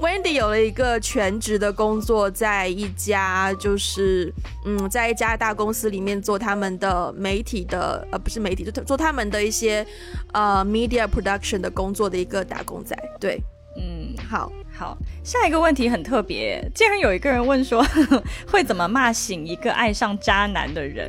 [0.00, 4.32] Wendy 有了一个全职的工作，在一家就是
[4.64, 9.86] 嗯，在一家大公司里面做他们的媒体的呃，不是媒体，就做他们的一些
[10.32, 12.96] 呃 media production 的工作的一个打工仔。
[13.20, 13.38] 对，
[13.76, 14.50] 嗯，好
[14.82, 14.98] 好。
[15.22, 17.86] 下一个问题很特别，竟然有一个人问说，
[18.50, 21.08] 会怎么骂醒一个爱上渣男的人？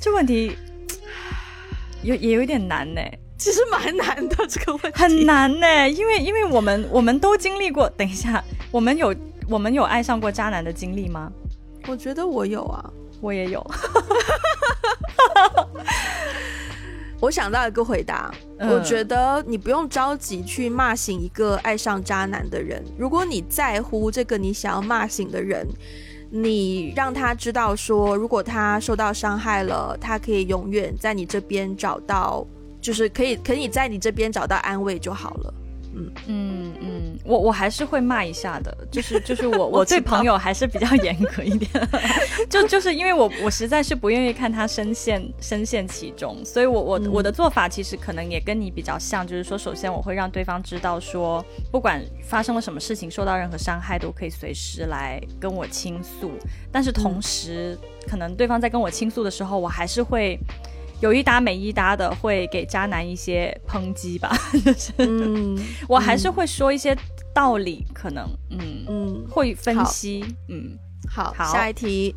[0.00, 0.56] 这问题
[2.02, 3.00] 有也有点难呢。
[3.36, 7.90] 其实蛮难的这个问题，很难呢，因为因为我们我们都经历过。
[7.90, 9.12] 等一下，我们有
[9.48, 11.28] 我们有爱上过渣男的经历吗？
[11.88, 12.88] 我觉得我有啊，
[13.20, 13.60] 我也有。
[17.22, 22.84] 我想到一个回答，我觉得你不用着急去骂醒一个爱上渣男的人。
[22.98, 25.64] 如果你在乎这个你想要骂醒的人，
[26.30, 32.44] 你让他知道说，如果他受到伤害了，他可以永远在你这边找到。
[32.80, 35.54] 就是可以，可以在你这边找到安慰就好了。
[35.94, 36.12] 嗯。
[36.26, 41.70] 嗯嗯，我我还是会骂一下的，就是就是我 我对朋友还是比较严格一点，
[42.50, 56.32] 就就是因为我我实在是不愿意看他深陷深陷其中，所以我我我的做法其实可能也跟你比较像，就是说首先我会让对方知道说，不管发生了什么事情，受到任何伤害都可以随时来跟我倾诉，
[56.72, 57.78] 但是同时
[58.08, 60.38] 可能对方在跟我倾诉的时候，我还是会。
[61.02, 64.30] 有一搭没一搭的会给渣男一些抨击吧，
[64.98, 66.96] 嗯， 我还是会说一些
[67.34, 72.14] 道理，可能，嗯嗯，会分析，嗯，好，下一题。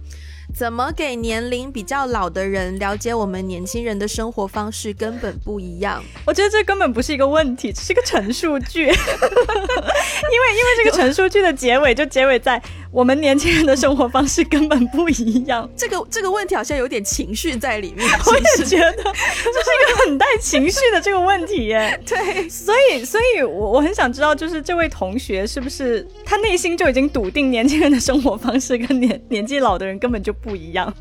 [0.58, 6.02] 怎么给年龄比较老的人了解我们年轻人的生活方式根本不一样？
[6.26, 8.84] 我觉得这根本不是一个问题，这是个陈述句。
[8.88, 15.70] 因为因为这个陈述句的结尾就结尾在我们年轻人的生活方式根本不一样。
[15.76, 22.00] 这个这个问题好像有点情绪在里面， 我也觉得这是一个很带情绪的这个问题耶。
[22.08, 30.34] 对，所以所以，我我很想知道，就是这位同学是不是他内心就已经笃定年轻人的生活方式跟年年纪老的人根本就。
[30.46, 30.94] 不一样，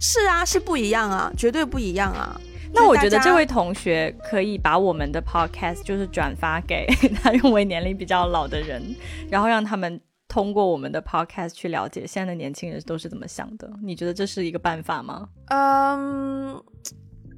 [0.00, 2.40] 是啊，是不一样啊，绝对不一样啊。
[2.72, 6.86] 那我觉得这位同学可以把我们的 podcast 就是转发给
[7.22, 8.94] 他认为年龄比较老的人，
[9.28, 13.68] 然后让他们通过我们的 podcast 去了解现在的年轻人都是怎么想的。
[13.82, 15.28] 你觉得这是一个办法吗？
[15.46, 16.52] 嗯，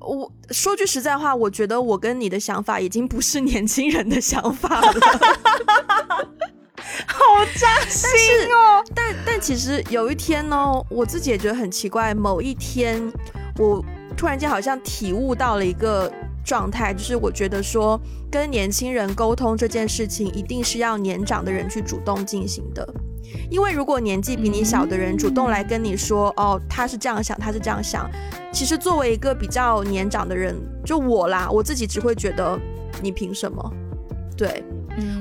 [0.00, 4.92] 我说句实在话，我觉得我跟你的想法已经不是年轻人的想法了。
[7.06, 8.08] 好扎心
[8.52, 8.82] 哦！
[8.94, 12.14] 但但其实有一天呢，我自己也觉得很奇怪。
[12.14, 13.00] 某一天，
[13.58, 13.84] 我
[14.16, 16.10] 突然间好像体悟到了一个
[16.44, 22.86] 状态，就是我觉得说，跟年轻人沟通这件事情，一定是要年长的人去主动进行的。
[23.50, 28.10] 因为如果年纪比你小的人主动来跟你说，哦，他是这样想，他是这样想，
[28.52, 32.58] 其实作为一个比较年长的人，就我啦，我自己只会觉得，
[33.02, 33.72] 你凭什么？
[34.36, 34.64] 对。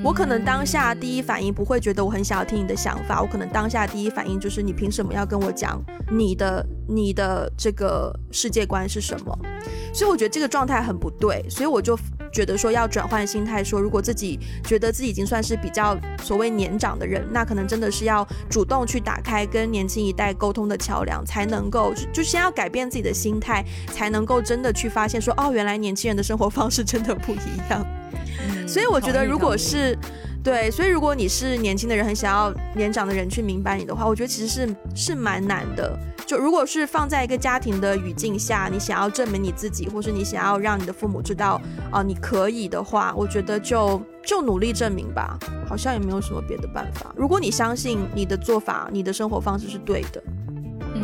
[0.04, 9.38] 我可能当下第一反应不会觉得我很想要听你的想法，我可能当下第一反应就是你凭什么要跟我讲你的你的这个世界观是什么？
[9.94, 11.98] 所以我觉得这个状态很不对，所以我就
[12.32, 27.86] 觉得说要转换心态，说如果自己觉得自己已经算是比较所谓年长的人，那可能真的是要主动去打开跟年轻一代沟通的桥梁，才能够就先要改变自己的心态，才能够真的去发现说哦，原来年轻人的生活方式真的不一样。
[28.68, 29.98] 所以我觉得，如果是
[30.44, 35.98] 对，所以如果你是年轻的人，很想要年长的人去明白你的话，我觉得其实是是蛮难的。
[36.26, 47.14] 就如果是放在一个家庭的语境下，你想要证明你自己，或是你想要让你的父母知道啊你可以的话，我觉得就就努力证明吧，好像也没有什么别的办法。
[47.16, 50.22] 如果你相信你的做法、你的生活方式是对的，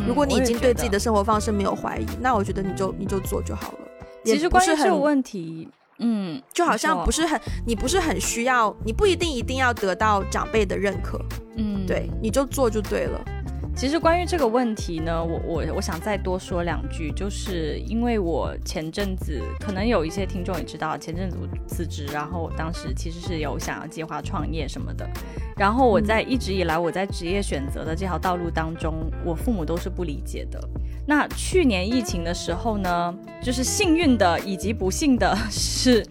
[0.06, 3.78] 如果你已经对自己的生活方式没有怀疑，那我觉得你就你就做就好了。
[4.24, 5.68] 其实关于这个问题。
[5.98, 11.20] 嗯，就好像不是很，你不是很需要，你不一定一定要得到长辈的认可，
[11.56, 13.24] 嗯，对，你就做就对了。
[13.76, 25.06] 其实关于这个问题呢，我我我想再多说两句，就是因为我前阵子可能有一些听众也知道，前阵子辞职，然后我当时其实是有想要计划创业什么的，
[25.56, 30.60] 然后我在一直以来我在职业选择的这条道路当中，我父母都是不理解的。
[31.06, 36.02] 那去年疫情的时候呢，就是幸运的以及不幸的 是，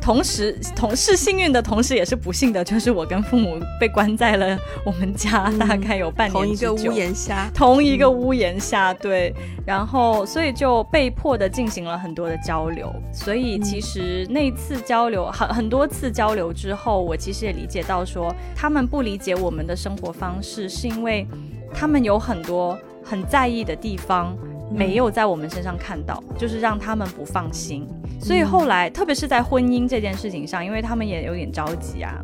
[0.00, 6.92] 同时同是幸运的同时也是不幸的，就是我跟父母被关在了我们家，大概有半年之久。
[6.92, 9.34] 檐下，同一个屋檐下，对，
[9.66, 21.26] 然后所以就被迫的进行了很多的交流，所以其实那次交流很很多次交流之后，我其实也理解到说，他们不理解我们的生活方式，是因为
[21.74, 24.36] 他们有很多很在意的地方
[24.70, 27.86] 没有在我们身上看到，就是让他们不放心。
[28.20, 32.18] 所以后来，特别是在婚姻这件事情上，因为他们也有点着急啊，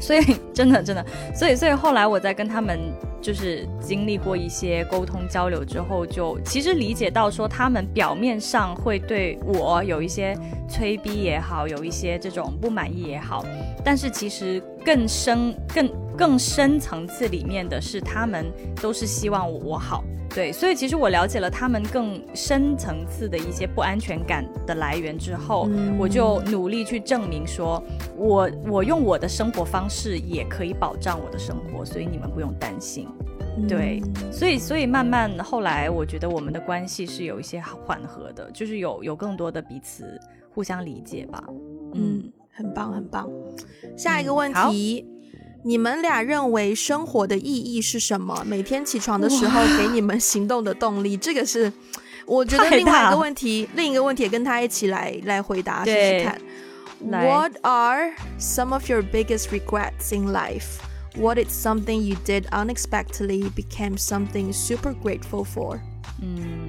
[0.00, 0.20] 所以
[0.54, 1.04] 真的真的，
[1.34, 2.80] 所以所以后来我在跟他们
[3.20, 10.36] 就是经历过一些沟通交流之后，就其实理解到说，他们表面上会对我有一些
[10.68, 13.44] 催逼也好，有一些这种不满意也好，
[13.84, 18.46] 但是其实更深更更深层次里面的是，他们
[18.80, 20.02] 都是希望我好。
[20.34, 25.68] 对，所以其实我了解了他们更深层次的一些不安全感的来源之后，
[25.98, 27.82] 我就努力去证明说，
[28.16, 33.06] 我我用我的生活方式也可以保障我的生活，所以你们不用担心。
[33.68, 34.00] 对，
[34.32, 40.18] 所以所以慢慢后来，我觉得我们的关系是有一些缓和的，就是有有更多的彼此
[40.54, 41.44] 互相理解吧。
[41.94, 42.22] 嗯，
[42.58, 43.30] 很棒很棒。
[43.96, 45.06] 下一个问题。
[45.64, 48.44] 你们俩认为生活的意义是什么？
[48.46, 51.70] 每天起床的时候给你们行动的动力，这个是
[52.26, 56.40] 我觉得另外一个问题，另一个问题也跟他一起来来回答试试看。
[57.00, 60.78] What are some of your biggest regrets in life?
[61.16, 65.80] What is something you did unexpectedly became something super grateful for?
[66.22, 66.68] 嗯，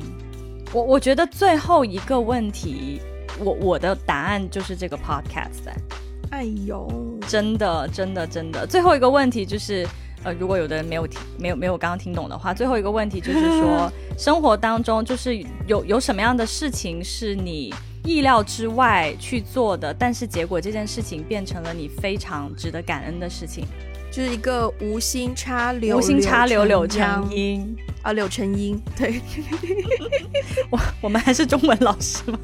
[0.74, 3.00] 我我觉得最后一个问题，
[3.40, 5.70] 我我的答案就是这个 podcast。
[6.32, 6.88] 哎呦，
[7.28, 8.66] 真的，真的，真的。
[8.68, 9.88] 最后一个问题就是，
[10.24, 17.74] 呃，如果有的人没有听，没有没有刚刚听懂的话，最后一个问题就是说， 生活当中就是有有什么样的事情是你
[18.04, 23.66] 意料之外去做的，但是结果这件事情变成了你非常值得感恩的事情。
[24.12, 28.82] 就是一个无心插柳，无心插柳柳成荫啊，柳成荫。
[28.97, 29.22] 对，
[30.72, 32.39] 我我们还是中文老师吗？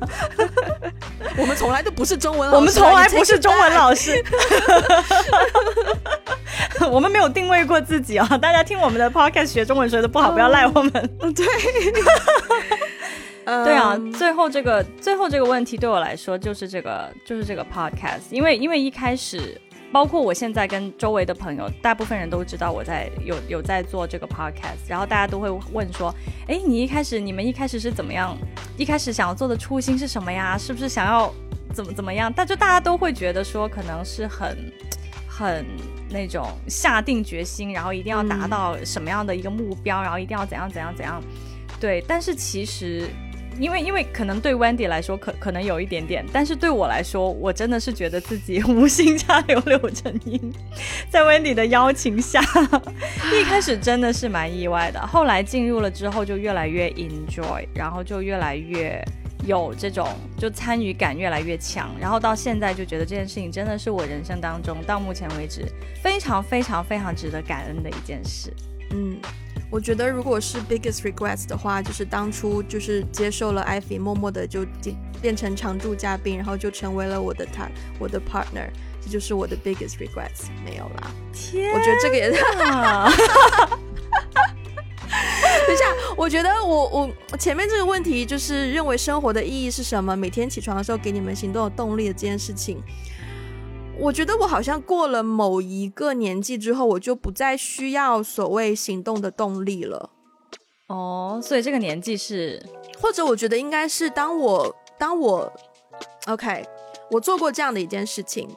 [1.38, 4.24] 我们从来都不是中文，老师，我们从来不是中文老师。
[6.90, 8.38] 我们没有定位过自己啊！
[8.38, 10.92] 大家听我们的 podcast 学中文学的不好，不要赖我们。
[11.34, 11.46] 对，
[13.44, 14.00] 对啊。
[14.18, 19.60] 最后这个最后这个问题对我来说就是这个就是这个 podcast，因为因为一开始。
[19.92, 26.14] 包括我现在跟周围的朋友，大部分人都知道我在有有在做这个 podcast，然后大家都会问说，
[26.48, 28.38] 哎，你一开始你们一开始是怎么样？
[28.78, 30.58] 一开始想要做的初心是什么呀？
[30.58, 31.34] 是不是想要
[31.74, 32.32] 怎么怎么样？
[32.36, 34.72] 但就大家都会觉得说，可能是很
[35.28, 35.66] 很
[36.10, 41.22] 那种下定决心，然后一定要达到什么样的一个目标，然后一定要怎样怎样怎样。
[41.80, 43.08] 对，但是其实。
[43.60, 50.54] 因为因为可能对 Wendy 来说可可能有一点点，但是对我来说，我真的是觉得自己 无心插柳柳成荫，
[51.10, 52.42] 在 Wendy 的邀请下，
[53.34, 59.04] 一开始真的是蛮意外的，后来进入了之后就越来越 enjoy，然后就越来越
[59.46, 65.66] 有这种就参与感越来越强，然后到现在就觉得这件事情真的是我人生当中到目前为止
[66.04, 68.52] 非常非常非常值得感恩的一件事，
[68.92, 69.18] 嗯。
[69.72, 74.66] 我觉得，如果是 biggest regrets 的话，就是当初就是接受了艾菲，默默的就
[75.22, 77.68] 变成常驻嘉宾，然后就成为了我的他，
[78.00, 78.70] 我的 partner，
[79.02, 80.48] 这就是我的 biggest regrets。
[80.64, 82.40] 没有啦，天，我觉得这个也是。
[85.68, 85.86] 等一下，
[86.16, 90.16] 我觉得我我前面这个问题就是认为生活的意义是什么？
[90.16, 92.82] 每天起床的时候给你们行动有动力的这件事情。
[93.98, 100.10] 我觉得我好像过了某一个年纪之后，我就不再需要所谓行动的动力了。
[100.88, 102.62] 哦，所以这个年纪是，
[103.02, 105.52] 或者我觉得应该是当我当我
[106.28, 106.64] ，OK，
[107.10, 108.48] 我做过这样的一件事情，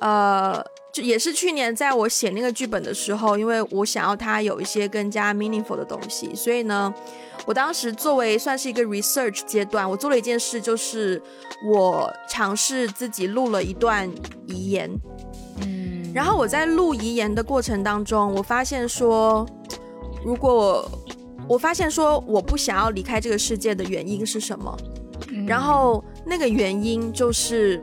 [0.00, 0.64] 呃，
[0.96, 6.94] 就也是去年在我写那个剧本的时候，因为我想要它有一些更加 meaningful 的东西，所以呢。
[7.44, 11.22] 我当时作为算是一个 research 阶段，我做了一件事，就是
[11.70, 14.10] 我尝试自己录了一段
[14.48, 14.90] 遗言。
[15.60, 19.46] 嗯，然后我在录遗言的过程当中，我发现说，
[20.24, 20.90] 如果
[21.46, 24.76] 我发现说我不想要离开这个世界的原因是什么？
[25.46, 27.80] 然后那个原因就是，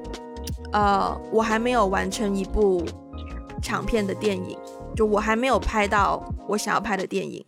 [0.74, 2.84] 呃，我还没有完成一部
[3.64, 4.56] 长片的电影，
[4.96, 7.44] 就我还没有拍到我想要拍的电影。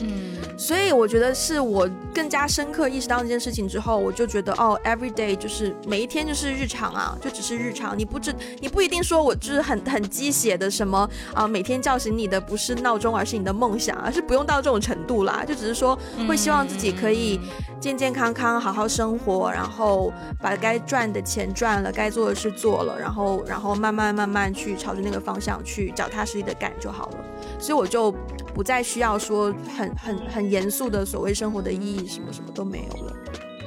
[0.00, 7.96] 嗯，所以我觉得是我更加深刻意识到这件事情之后，我就觉得哦，every day 就是每一天就是日常啊，就只是日常。
[7.98, 15.98] 你不知你不一定说我就是很很鸡血的什么啊，每天叫醒你的不是闹钟，而是你的梦想，而是不用到这种程度啦，就只是说
[16.28, 17.40] 会希望自己可以
[17.80, 27.16] 健健康康好好生活，然后把该赚的钱赚了，该做的事做了，然后然后慢慢慢慢去朝着那个方向去脚踏实地的干就好了。
[27.58, 28.14] 所以我就。
[28.52, 33.16] 不再需要说很很很严肃的所谓生活的意义，什么什么都没有了。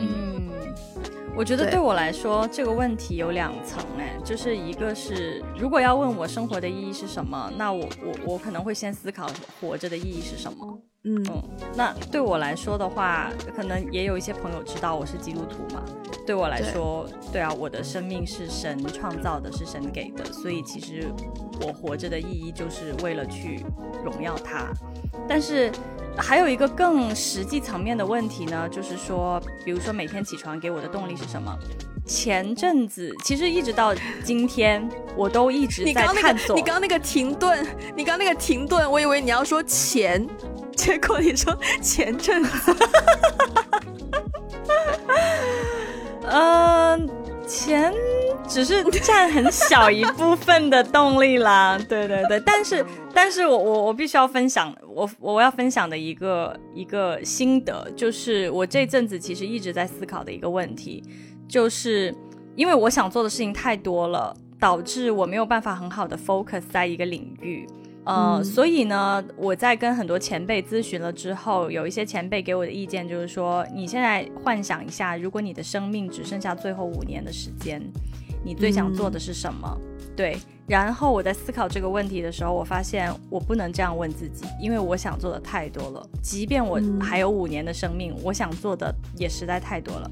[0.01, 0.49] 嗯，
[1.35, 9.27] 我觉得对我来说这个问题有两层，哎，就是一个是如果要问我生活的意义是什么，那我我我可能会先思考
[9.59, 10.79] 活着的意义是什么。
[11.05, 11.43] 嗯嗯，
[11.75, 15.83] 那对我来说的话，可能也有一些朋友知道我是基督徒嘛。
[16.25, 21.11] 对我来说，对啊，我的生命是神创造的，是神给的，所以其实
[21.61, 23.65] 我活着的意义就是为了去
[24.05, 24.71] 荣耀他。
[25.27, 25.69] 但是
[26.17, 31.57] 还有一个更实际层面的问题呢，就是说，比如说每天起床给我的动力是什么？
[32.05, 36.55] 前阵子其实一直到今天，我都一直在探索。
[36.55, 40.27] 你刚刚那个停顿， 你刚刚那个停顿，我以为你要说钱。
[40.75, 42.75] 结果你说前阵子，
[46.25, 47.09] 嗯，
[47.47, 47.93] 钱
[48.47, 51.77] 只是占很小一部分的动力啦。
[51.89, 61.03] 对对对，但是但是我我我必须要分享我我要分享的一个一个心得，就是我这阵子其实一直在思考的一个问题，
[61.47, 62.13] 就是
[62.55, 67.67] 因为我想做的事情太多了，导致我没有办法很好的 focus 在一个领域。
[68.05, 77.81] 呃，所以呢，我在跟很多前辈咨询了之后，有一些前辈给我的意见就是说，你现在幻想一下，如果你的生命只剩下最后五年的时间，
[78.43, 79.77] 你最想做的是什么？
[80.15, 80.37] 对。
[80.65, 86.05] 然后我在思考这个问题的时候，我发现我不能这样问自己，因为我想做的太多了。
[86.21, 90.11] 即便我还有五年的生命，我想做的也实在太多了。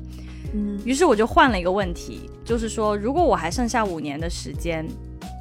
[0.53, 0.79] 嗯。
[0.85, 4.85] 于是我就换了一个问题，就是说，如果我还剩下五年的时间，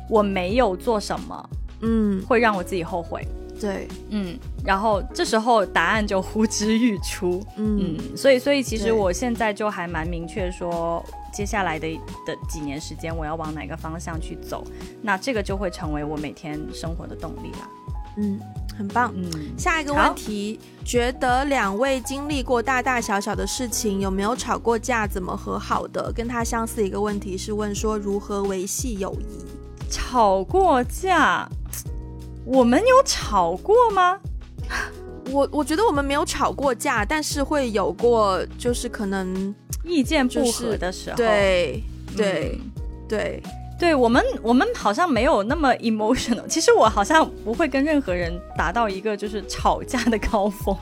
[0.08, 1.50] 我没有做什么。
[1.80, 3.26] 嗯，会让我自己后悔。
[3.60, 7.44] 对，嗯，然后这时候答案就呼之欲出。
[7.56, 11.86] 嗯，所以，所以其实我现在就还蛮明确说，接下来的
[12.24, 14.64] 的几年时间，我要往哪个方向去走，
[15.02, 17.68] 那这个就会成为我每天生活的动力啦。
[18.16, 18.40] 嗯，
[18.78, 19.12] 很棒。
[19.14, 25.06] 嗯，下一个问题，觉得两位经历过大大小小的事情，有没有吵过架？
[25.06, 26.10] 怎么和好的？
[26.14, 29.44] 跟他相似一个问题是问说如何维系友谊？
[29.90, 31.46] 吵过架。
[32.44, 34.18] 我们有吵过吗？
[35.30, 41.16] 我我觉得我们没有吵过架，但是会有过，就是可能意见不合的时候。
[41.16, 41.82] 对
[42.16, 42.58] 对
[43.08, 43.42] 对
[43.78, 46.46] 对，我们我们好像没有那么 emotional。
[46.48, 50.76] 其实我好像不会跟任何人达到一个就是吵架的高峰。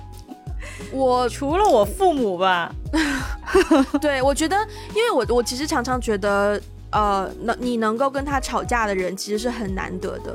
[0.92, 2.74] 我 除了我父母吧。
[4.00, 4.56] 对，我觉得，
[4.94, 10.34] 因为我我其实常常觉得，呃，能你能够跟他吵架的人，其实是很难得的。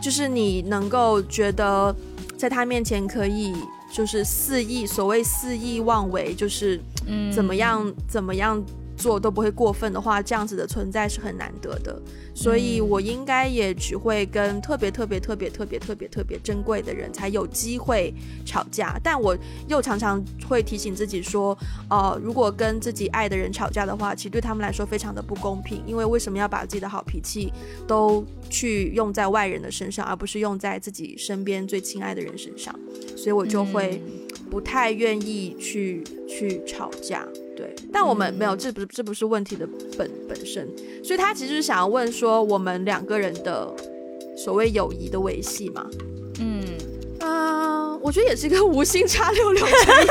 [0.00, 1.94] 就是你能够觉得，
[2.36, 3.54] 在他面前可以
[3.92, 6.80] 就是肆意，所谓肆意妄为，就是
[7.32, 8.62] 怎么样怎么样。
[8.98, 12.02] 做都不会过分的话，这样子的存在是很难得的，
[12.38, 18.14] 所以我应该也只会跟特别特别特别特别特别特别珍贵的人才有机会
[18.46, 18.96] 吵架。
[19.02, 19.36] 但我
[19.66, 21.58] 又常常会提醒自己说，
[21.90, 27.52] 呃，如果跟自己爱的人吵架的话，其实对他们来说非常的不公平，因为为什么要把自己的好脾气
[27.88, 32.72] 都去用在外人的身上，而不是用在自己身边最亲爱的人身上？
[33.16, 34.00] 所以我就会
[34.48, 37.26] 不太愿意去去吵架。
[37.88, 39.66] 对，但我们没有，这不是这不是问题的
[39.96, 40.68] 本本身，
[41.02, 43.74] 所以他其实是想要问说，我们两个人的
[44.36, 45.86] 所谓友谊的维系嘛？
[46.38, 46.62] 嗯
[47.20, 50.08] 啊，我觉得也是一个无心插柳柳成荫。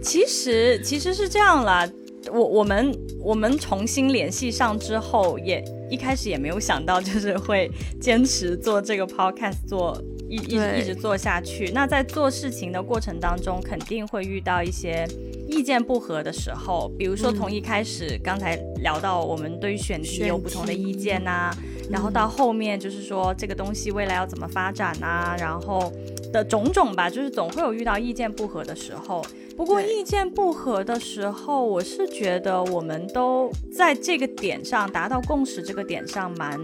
[0.02, 1.88] 其实其实是这样啦，
[2.30, 9.96] 我我们我们重新联系上之后，也一开始也没有想到，就是会坚持做这个 podcast 做。
[10.28, 15.06] 一一直一直做下去，那在做事情的过程当中，肯定会遇到一些
[15.52, 16.90] 意见不合的时候。
[16.98, 21.50] 比如说，从一开始刚才聊到我们对于选题有不同的意见呐，
[21.90, 25.92] 然后到后面就是说这个东西未来要怎么发展呐，然后
[26.32, 29.24] 的种种吧，就是总会有遇到意见不合的时候。
[29.54, 36.58] 不过意见不合的时候，我是觉得我们都在这个点上达到共识，这个点上蛮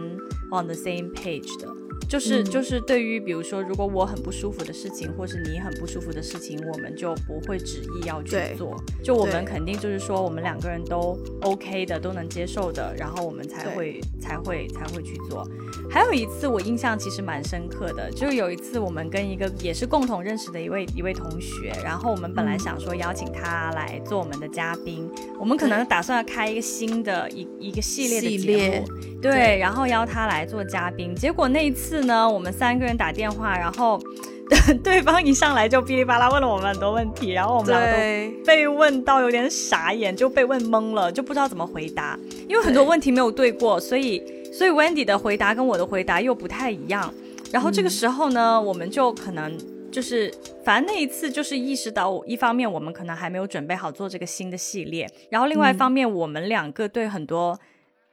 [0.51, 1.69] on the same page 的。
[2.09, 8.75] 就是就是对于比如说，如果我很不舒服的事情，或是你很不舒服的事情，我们就不会执意要去做。
[9.05, 15.47] 就我们肯定就是说，我们两个人都 OK 的，都能接受的，然后我们才会才会才会去做。
[15.91, 25.07] 还有一次我印象其实蛮深刻的，就是有一次我们跟一个也是共同认识的一位一位同学，然后我们本来想说邀请他来做我们的嘉宾，
[25.39, 31.98] 我们可能打算要开一个新的一一个系列的节目，对，然后邀他来做嘉宾，结果那一次。
[32.05, 34.01] 呢，我们三个人打电话，然后
[34.83, 42.19] 对方一上来就噼里啪啦问了我们很多问题，然后我们两个都被问到有点傻眼，就被问懵了，就不知道怎么回答，
[42.49, 44.23] 因为很多问题没有对过，所以
[44.53, 47.13] 所以 Wendy 的回答跟我的回答又不太一样，
[47.53, 49.57] 然后这个时候呢，我们就可能
[49.91, 50.33] 就是，
[50.65, 57.59] 反正那一次就是意识到，一方面我们可能还没有准备好做这个新的系列，然后另外一方面，我们两个对很多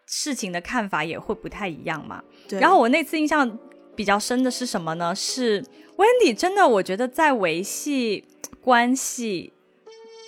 [0.05, 2.21] 事情的看法也会不太一样嘛。
[2.47, 3.57] 对然后我那次印象
[3.95, 5.15] 比较深的是什么呢？
[5.15, 5.63] 是
[5.97, 8.25] Wendy 真的，我觉得在维系
[8.61, 9.53] 关系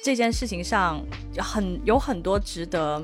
[0.03, 1.03] 这件事情上，
[1.37, 3.03] 很有很多值得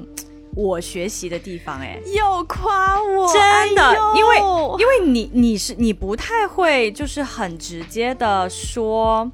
[0.55, 1.79] 我学习的地方。
[1.79, 4.37] 哎，又夸我，真的，哎因为
[4.79, 9.29] 因为你你是你不太会就是很直接的说。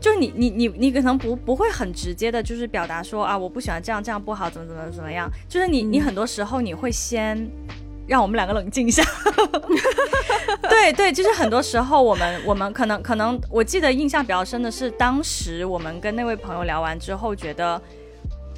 [0.00, 5.28] 就是你你你你可能不不会很直接的，就是表达说啊，我不喜欢这样这样不好，怎么怎么怎么样。
[5.48, 7.50] 就是你你很多时候你会先
[8.08, 9.04] 让我们两个冷静一下。
[10.68, 17.80] 对对，就是很多时候我们我们可能可能，我记得印象比较深的是，当时我们跟那位朋友聊完之后，觉得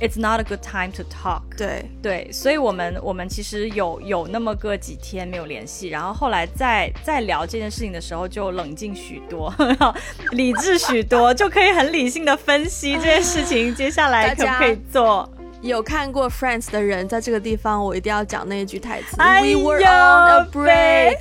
[0.00, 1.42] it's not a good time to talk。
[1.56, 9.94] 对对，所以我们我们其实有有那么个几天没有联系，然后后来再再聊这件事情的时候，就冷静许多，然后
[10.32, 15.28] 理智许多，就可以很理性的分析这件事情接下来可不可以做。
[15.62, 21.18] 有看过 Friends 的人，在这个地方我一定要讲那一句台词、哎 We were 呦 on a break。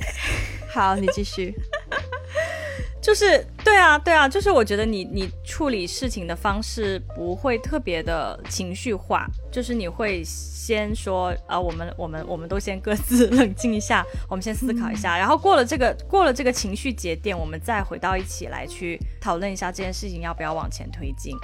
[0.72, 1.54] 好，你继续。
[3.02, 21.34] 就是对啊，对啊，就是我觉得你你处理事情的方式不会特别的情绪化，就是你会先说啊、我们我们我们都先各自冷静一下，我们先思考一下，然后过了这个过了这个情绪节点，我们再回到一起来去讨论一下这件事情要不要往前推进。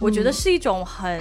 [0.00, 1.20] 我觉得是一种很。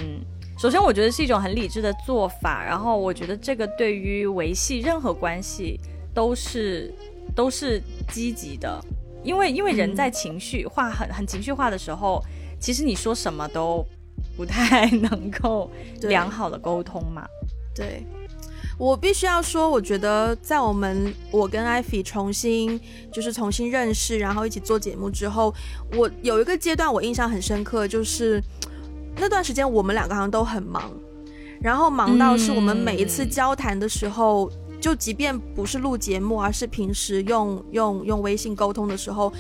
[0.58, 5.80] 首先，我觉得是一种很理智的做法，然后我觉得这个对于维系任何关系
[6.14, 6.94] 都是
[7.36, 7.82] 都是
[8.14, 8.82] 积极的，
[9.24, 12.24] 因为因为人在情绪化很很情绪化的时候，
[12.60, 13.86] 其实你说什么都
[14.38, 15.70] 不太能够
[16.04, 17.26] 良好的沟通嘛。
[17.76, 18.06] 对，
[18.78, 22.80] 我必须要说，我觉得在我们我跟艾菲重新
[23.12, 25.54] 就是重新认识，然后一起做节目之后，
[25.98, 28.42] 我有一个阶段我印象很深刻，就是
[29.18, 30.92] 那段时间我们两个好像都很忙，
[31.62, 34.52] 然后忙到是我们每一次嗯交谈的时候。
[34.82, 39.32] 就即便不是录节目，而是平时用用用微信沟通的时候，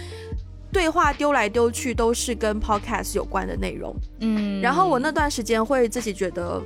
[0.71, 3.93] 对话丢来丢去都是跟 podcast 有关的内容。
[4.21, 6.61] 嗯然后我那段时间会自己觉得，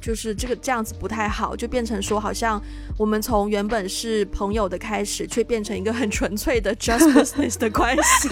[0.00, 2.62] 就是这个这样子不太好，就变成说好像
[2.96, 8.28] 我们从原本是朋友的开始，却变成一个很纯粹的 just business 的关系。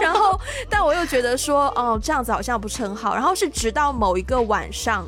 [0.00, 0.38] 然后，
[0.68, 3.14] 但我又觉得说，哦，这样子好像不是很好。
[3.14, 5.06] 然后是直到某一个晚上。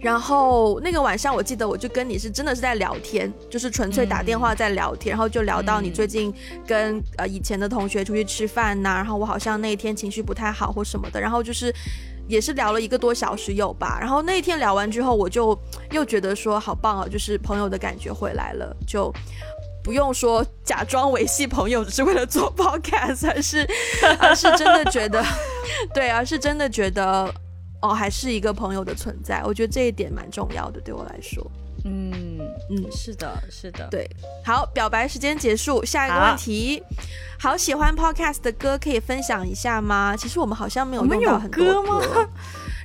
[0.00, 6.34] 然后那个晚上，我记得我就跟你是真的是在聊天，就是纯粹打电话在聊天，然后就聊到你最近
[6.66, 11.72] 跟呃以前的同学出去吃饭呐、然后我好像那一天情绪不太好或什么的，然后就是
[12.28, 13.98] 也是聊了一个多小时有吧。
[14.00, 15.58] 然后那一天聊完之后，我就
[15.90, 19.12] 又觉得说好棒啊，就是朋友的感觉回来了，就。
[19.84, 23.68] 不用说假装维系朋友，只是为了做 podcast，而是
[24.20, 25.20] 而是真的觉得，
[25.92, 27.28] 对，而是真的觉得，
[27.80, 29.42] 哦，还是一个朋友的存在。
[29.44, 31.44] 我觉得这一点蛮重要的，对我来说。
[31.84, 32.31] 嗯
[32.70, 34.08] 嗯是的，是的，对，
[34.44, 36.82] 好，表白时间结束，下一个问题。
[37.38, 40.16] 好喜欢 podcast 的歌，可以分享一下吗？
[40.16, 42.00] 其实我们好像没有用到很多歌吗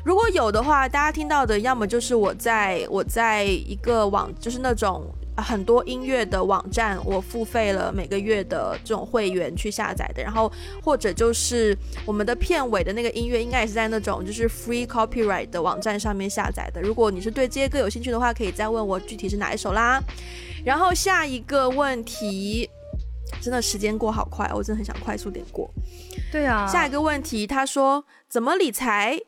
[0.03, 5.05] 如果有的话，大家听到的要么就是我在我在一个网，就是那种
[5.41, 10.51] 很多音乐的网站，我付费了每个月的这种会员去下载的，然后
[10.83, 16.81] 或者就是我们的片尾的那个音乐，应该也是在那种就是 free copyright 的网站上面下载的。
[16.81, 20.01] 如果你是对这些歌有兴趣的话，可以再问我具体是哪一首啦。
[20.65, 22.69] 然后下一个问题。
[23.41, 25.69] 真的时间过好快，我真的很想快速点过。
[26.31, 26.65] 对啊。
[26.65, 29.19] 下一个问题，他说怎么理财？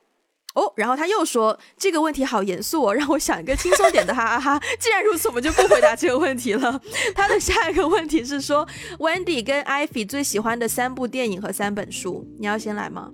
[0.55, 4.59] 哦，然后他又说这个问题好严肃哦，让我想一个轻松点的，哈哈哈。
[4.79, 6.81] 既然如此，我们就不回答这个问题了。
[7.15, 13.11] 他的下一个问题是说，Wendy 跟 Ivy 最喜欢的三部电影和三本书，你要先来吗？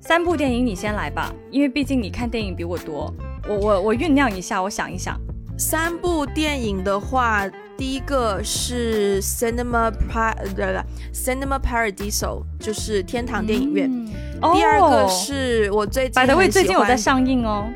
[0.00, 3.12] 三部电影你先来吧，因为毕竟你看电影比我多。
[3.48, 5.20] 我我我酝酿一下，我想一想。
[5.58, 10.80] 三部电影的话，第一个是 Cinema Par 呃对对
[11.12, 13.90] Cinema Paradiso，就是天堂电影院。
[13.90, 14.06] 嗯
[14.54, 17.66] 第二个哦是我最近百德味很喜欢最近有在上映哦，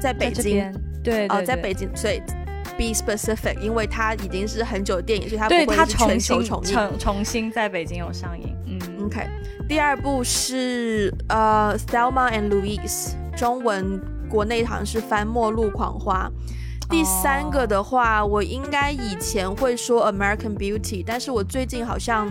[0.00, 0.72] 在北京。
[1.02, 2.20] 对对哦，在北京，所以
[2.76, 6.72] be specific，因为它已经是很久的电影，所以它对它不会全重新球重映。
[6.74, 8.54] 重重新在北京有上映。
[8.66, 9.26] 嗯 OK，
[9.68, 13.98] 第二部是呃 Thelma and Louise，中文
[14.28, 16.30] 国内好像是翻《末路狂花》。
[16.90, 22.28] 第三个的话，我应该以前会说 American Beauty，但是我最近好像。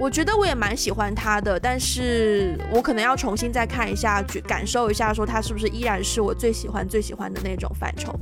[0.00, 8.18] 我觉得我也蛮喜欢他的，但是我可能要重新再看一下，去感受一下，说他是不是依然是我最喜欢最喜欢的那种范畴。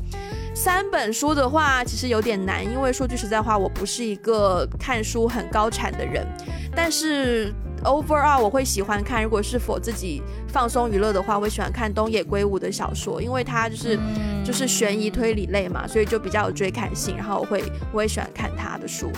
[0.56, 6.26] 三本书的话，其实有点难，因为说句实在话，我不是一个看书很高产的人。
[6.74, 7.54] 但是
[7.84, 10.20] overall 我会喜欢看，如果是否自己
[10.58, 13.96] 放松娱乐的话，我会喜欢看东野圭吾的小说，因为他就是
[14.44, 17.16] 就是悬疑推理类嘛，所以就比较有追看性。
[17.16, 19.08] 然后我会我也喜欢看他的书。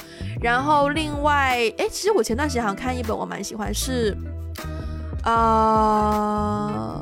[0.43, 4.14] 然后另外，哎，其实我前段时间好像看一本我蛮喜欢，是
[5.22, 7.01] 啊。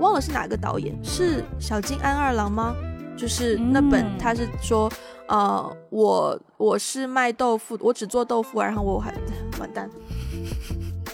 [0.00, 2.74] 忘了是哪个导演，是小金安二郎吗？
[3.16, 4.90] 就是那本，他是说，
[5.28, 9.14] 呃，我我是卖豆腐，我只做豆腐，然后我还
[9.60, 9.88] 完蛋，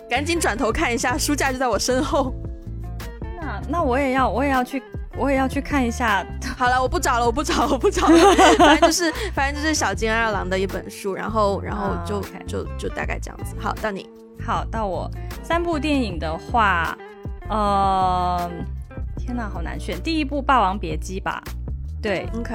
[0.08, 2.34] 赶紧转头看一下，书架就在我身后。
[3.40, 4.82] 那那我也要，我也要去，
[5.16, 6.24] 我也要去看一下。
[6.56, 8.18] 好了，我不找了，我不找，我不找了。
[8.58, 13.54] 反正就是，反正就是小金二郎的一本书，然后然后就就就大概这样子。
[13.58, 14.08] 好，到你。
[14.44, 15.10] 好，到我。
[15.42, 16.96] 三部电影的话，
[17.48, 18.50] 呃。
[19.18, 20.00] 天哪，好难选！
[20.02, 21.42] 第一部《霸王别姬》吧，
[22.00, 22.54] 对，OK，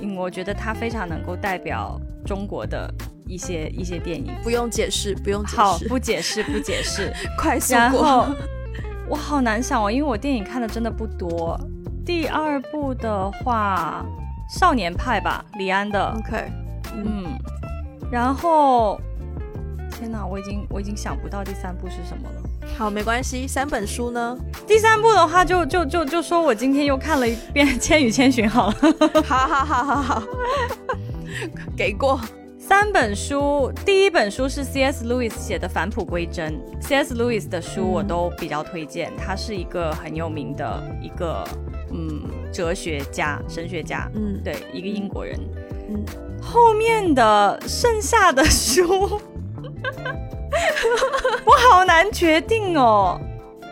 [0.00, 2.92] 嗯，我觉得它非常能够代表中国的
[3.28, 7.78] 一些一些电影，不用解释，不用解释，好，不解释，不解释， 快速过。
[7.78, 8.26] 然后
[9.08, 11.58] 我好难想哦，因为我电影看的真的不多。
[12.04, 14.02] 第二部的话，
[14.58, 16.50] 《少年派》吧，李安的，OK，
[16.96, 17.26] 嗯，
[18.10, 18.98] 然后，
[19.90, 22.42] 天哪，我已经我已经想不到第三部是什么了。
[22.78, 23.46] 好，没关系。
[23.46, 24.36] 三本书呢？
[24.66, 28.74] 第三部的话，就就就就说我今天又看了一遍《千与千寻》好了。
[29.24, 30.22] 好好好好好，
[31.76, 32.20] 给过
[32.68, 33.72] 三本书。
[33.86, 35.02] 第一本书是 C.S.
[35.06, 36.52] Lewis 写的《返璞归真》。
[36.82, 37.14] C.S.
[37.14, 41.42] Lewis 的书我都比较推荐，他是一个很有名的一个
[41.90, 44.06] 嗯哲学家、神学家。
[44.14, 45.40] 嗯，对，一个英国人。
[45.88, 46.04] 嗯，
[46.42, 48.84] 后面的剩下的书。
[51.46, 53.18] 我好难决定哦，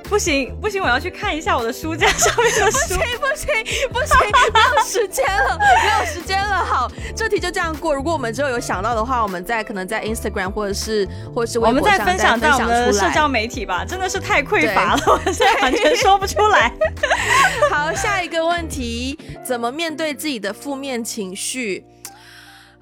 [0.09, 2.95] 不行不行，我要去看一下我的书架上面的书。
[2.97, 3.49] 不行不行
[3.93, 4.19] 不行，
[4.53, 6.65] 没有时间了，没有时间了。
[6.65, 7.95] 好，这题就这样过。
[7.95, 13.85] 如果我们之后有想到的话，我们再可能在 Instagram 或者是或者是微博上再分享到我们的社交媒体吧。
[13.85, 16.73] 真的是太匮乏了，我现在完全说不出来。
[17.71, 21.85] 好，下一个问题，怎么面对自己的负面情绪？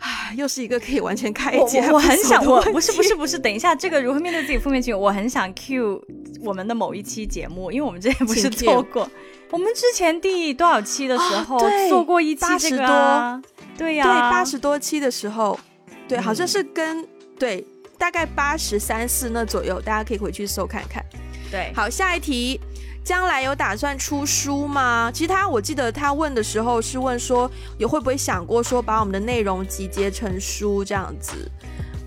[0.04, 1.80] 啊，又是一个可以完全开解。
[1.90, 5.00] 我很想，我不是不是不是，等一下，这个如何面对自己负面情绪？
[5.00, 5.98] 我很想 cue
[6.42, 9.10] 我们的某一期节目，因为我们之前不是做过，
[9.50, 13.42] 我们之前第多少期的时候做过一期这个，
[13.78, 15.58] 对呀，对八十多期的时候，
[16.06, 17.02] 对，好像是跟
[17.38, 21.02] 对大概八十三四那左右，大家可以回去搜看看。
[21.50, 22.60] 对，好，下一题。
[23.04, 25.10] 将来有打算出书吗？
[25.12, 31.50] 其实他，我记得他问的时候是问说，有会不会想过说把我们的内容集结成书这样子？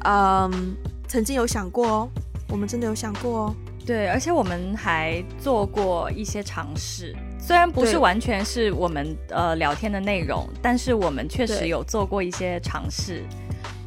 [0.06, 0.76] 嗯，
[1.08, 2.10] 曾经有想过哦，
[2.50, 3.56] 我们真的有想过哦。
[3.86, 13.24] 对，而且我们还做过一些尝试，虽然不是完全是我们呃聊天的内容，但是我们确实有做过一些尝试。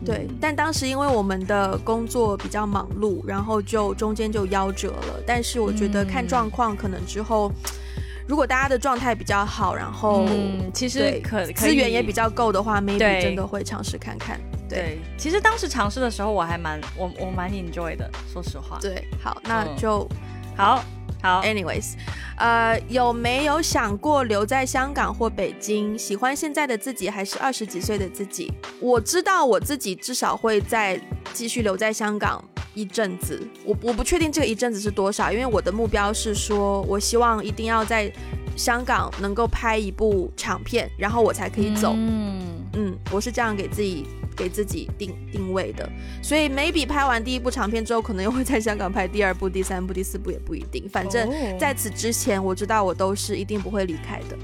[0.04, 5.22] 对，但当时因为我们的工作比较忙碌，然后就中间就夭折了。
[5.26, 7.52] 但是我觉得看状况，可能之后
[8.26, 10.24] 如果大家的状态比较好，然后
[10.72, 14.40] 其实可资源也比较够的话，maybe 真的会尝试看看。
[14.68, 18.78] 对，其实当时尝试的时候，我还蛮我我蛮 enjoy 的，说实话。
[18.80, 20.08] 对，好，那就
[20.56, 20.82] 好。
[21.22, 21.92] 好，anyways，
[22.36, 25.96] 呃，有没有想过留在香港或北京？
[25.98, 28.50] 喜欢现在的自己还是二十几岁的自己？
[28.80, 30.98] 我知道我自己至少会再
[31.34, 32.42] 继续留在香港
[32.74, 33.40] 一阵子。
[33.64, 38.12] 我我不确定这个一阵子是多少，因为我的目标是说，我希望一定要在
[38.56, 41.94] 香港能够拍一部长片，然后我才可以走。
[41.96, 44.06] 嗯嗯，我是这样给自己。
[44.36, 45.86] 给自己定定位的，
[46.22, 50.88] 所以 maybe 拍完第一部长片之后，可能又会在香港拍第二部、第三部、第四部也不一定。
[50.88, 54.38] 反正在此之前，我知道我都是一定不会离开的。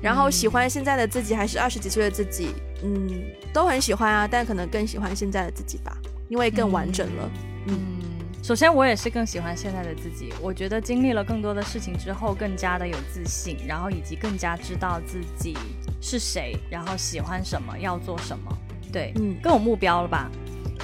[0.00, 2.50] 然后喜欢现在的自己还是二十几岁的自己，
[2.84, 5.96] 嗯，都很喜欢啊，但可能更喜欢现在的自己吧，
[6.28, 7.28] 因为更完整了。
[7.34, 7.53] 嗯，
[8.42, 15.56] 首先我也是更喜欢现在的自己，我觉得经历了更多的事情之后，更加的有自信，然后以及更加知道自己
[16.00, 18.58] 是谁，然后喜欢什么，要做什么。
[18.92, 20.30] 对，嗯，更有目标了吧？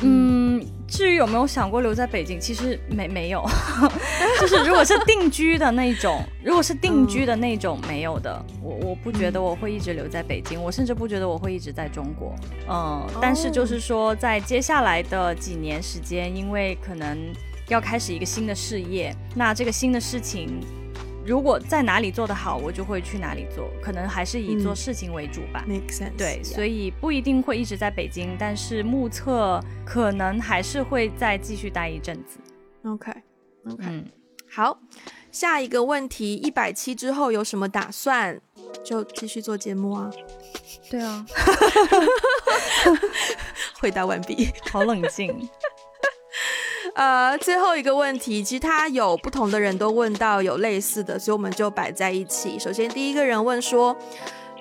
[0.02, 3.44] 嗯，至于有没有想过留在北京，其实没没有，
[4.40, 8.44] 就是如果是定居的那种， 如果是定居的那种，没有的。
[8.62, 12.34] 我我不觉得我会一直留在北京，我甚至不觉得我会一直在中国。
[12.68, 17.18] 嗯，但是就是说，在接下来的几年时间，因为可能
[17.68, 20.60] 要开始一个新的事业，那这个新的事情。
[21.24, 25.64] 如果在哪里做得好，我就会去哪里做，可能还是以做事情为主吧。
[25.68, 26.16] Make sense。
[26.16, 32.38] 对，所以不一定会一直在北京，但是目测可能还是会再继续待一阵子。
[32.84, 34.04] OK，OK，嗯，
[34.50, 34.80] 好，
[35.30, 38.40] 下一个问题，一百期之后有什么打算？
[38.82, 40.10] 就继续做节目啊。
[40.90, 41.24] 对啊，
[43.78, 44.48] 回答完毕。
[44.72, 45.48] 好冷静。
[46.94, 52.58] 呃，最后一个问题，其实他有不同的人都问到有类似的，所以我们就摆在一起。
[52.58, 53.96] 首先，第一个人问说。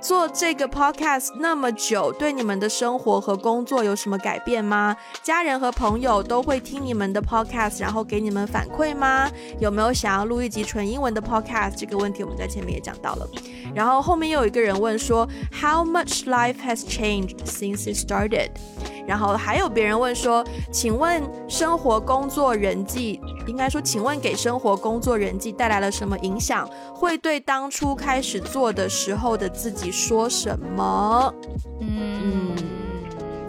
[0.01, 4.95] 做这个 podcast 那么久，对你们的生活和工作有什么改变吗？
[5.21, 9.29] 家人和朋友都会听你们的 podcast，然后给你们反馈吗？
[9.59, 11.73] 有没有想要录一集纯英文的 podcast？
[11.75, 13.27] 这个问题我们在前面也讲到了。
[13.75, 15.27] 然后后面又有一个人问说
[15.61, 18.49] ，How much life has changed since it started？
[19.05, 26.69] 然后还有别人问说，请问生活、工作、人际，应该说，请问给生活、工作、人际带来了什么影响？
[26.93, 31.33] 会对当初开始做的时候的自己说什么？
[31.81, 32.55] 嗯，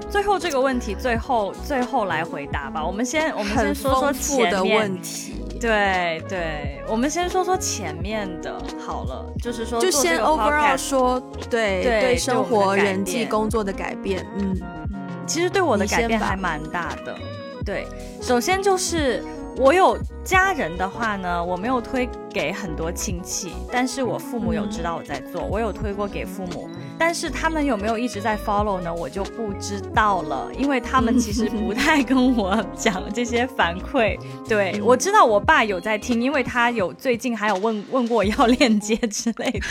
[0.09, 2.84] 最后这个问题，最后最后来回答吧。
[2.84, 5.34] 我们先我们先说说前面的问题。
[5.61, 11.20] 对对，我们先说说前面的，好了，就是说，就先 overall 说，
[11.51, 14.59] 对对，生活、人际、工作的改变，嗯
[14.91, 17.14] 嗯，其实对我的改变还蛮大的。
[17.62, 17.86] 对，
[18.22, 19.22] 首先就是
[19.59, 19.99] 我有
[20.31, 26.70] 家人的话呢，我没有推给很多亲戚，但是我父母有知道我在做，我有推过给父母。
[26.97, 28.95] 但是他们有没有一直在 follow 呢？
[28.95, 34.16] 我就不知道了，因为他们其实不太跟我讲这些反馈。
[34.49, 39.66] 对我知道我爸有在听，因为他有最近还有问 问过要链接之类的。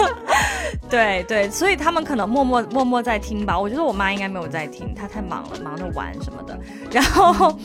[0.90, 3.58] 对对，所以他们可能默默默默在听吧。
[3.58, 6.58] 我觉得我妈应该没有在听，她太忙了，忙着玩什么的。
[6.90, 7.58] 然后，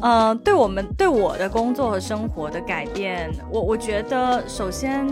[0.00, 5.06] 呃，对我们对我的工作和生活的改变，我我觉得首先。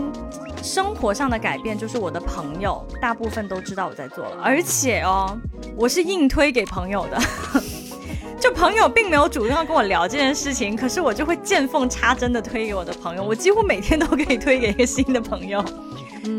[0.63, 5.37] 生活上的改变就是我的朋友大部分都知道我在做了，而且哦，
[5.77, 7.17] 我是硬推给朋友的，
[8.41, 15.63] 就朋友并没有主动要跟我聊这件事情，可是我就会见缝插针的推给我的朋友，我几乎每天都可以推给一个新的朋友，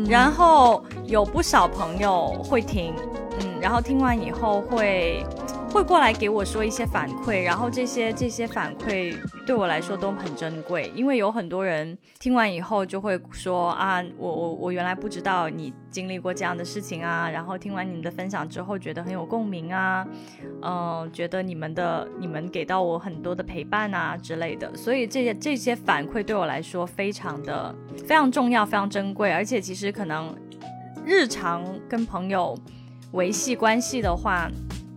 [0.07, 2.93] 然后有不少朋友会听，
[3.39, 5.25] 嗯，然后听完以后会。
[5.71, 9.15] 会过来给我说一些反馈，然后这些这些反馈
[9.45, 20.05] 对我来说都很珍贵，因为有很多人听完以后就会说啊，我我我原来不知道你经历过这样的事情啊，然后听完你们的分享之后觉得很有共鸣啊，
[20.63, 27.73] 嗯，觉得你们的你们给到我很多的陪伴啊之类的，所以这些这些反馈对我来说非常的
[28.07, 30.35] 非常重要，非常珍贵，而且其实可能
[31.05, 32.57] 日常跟朋友
[33.11, 34.49] 维系关系的话。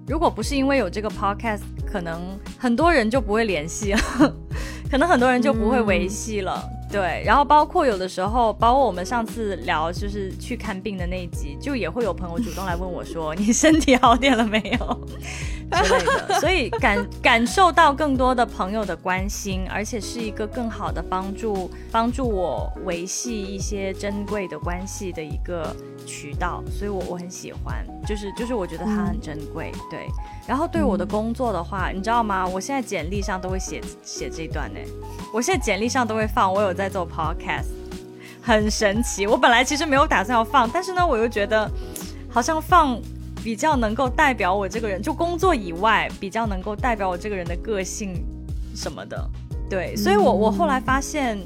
[0.06, 4.00] 如果不是因为有这个 podcast，可能很多人就不会联系了，
[4.90, 6.62] 可能很多人就不会维系了。
[6.92, 15.06] 对，然后包括有的时候，包括我们上次聊就是去看病的那一集，就也会有朋友主动来问我说：“你身体好点了没有？”
[15.72, 16.38] 之类的。
[16.38, 25.74] 所以感感受到更多的朋友的关心，而且是一个更好的帮助，帮助我维系一些珍贵的关系的一个
[26.06, 26.62] 渠道。
[26.70, 29.72] 所以我我很喜欢，就是就是我觉得它很珍贵。
[29.90, 30.06] 对，
[30.46, 32.46] 然后对我的工作的话，你知道吗？
[32.46, 34.80] 我现在简历上都会写写这段呢。
[35.32, 37.68] 我现在简历上都会放，我有在做 podcast，
[38.42, 39.26] 很神奇。
[39.26, 41.70] 我本来其实没有打算要放，但是呢，我又觉得
[42.28, 43.00] 好像放
[43.42, 48.24] 比较能够代表我这个人，就工作以外比较能够代表我这个人的个性
[48.74, 49.30] 什么的。
[49.70, 51.38] 对，所以我我后来发现，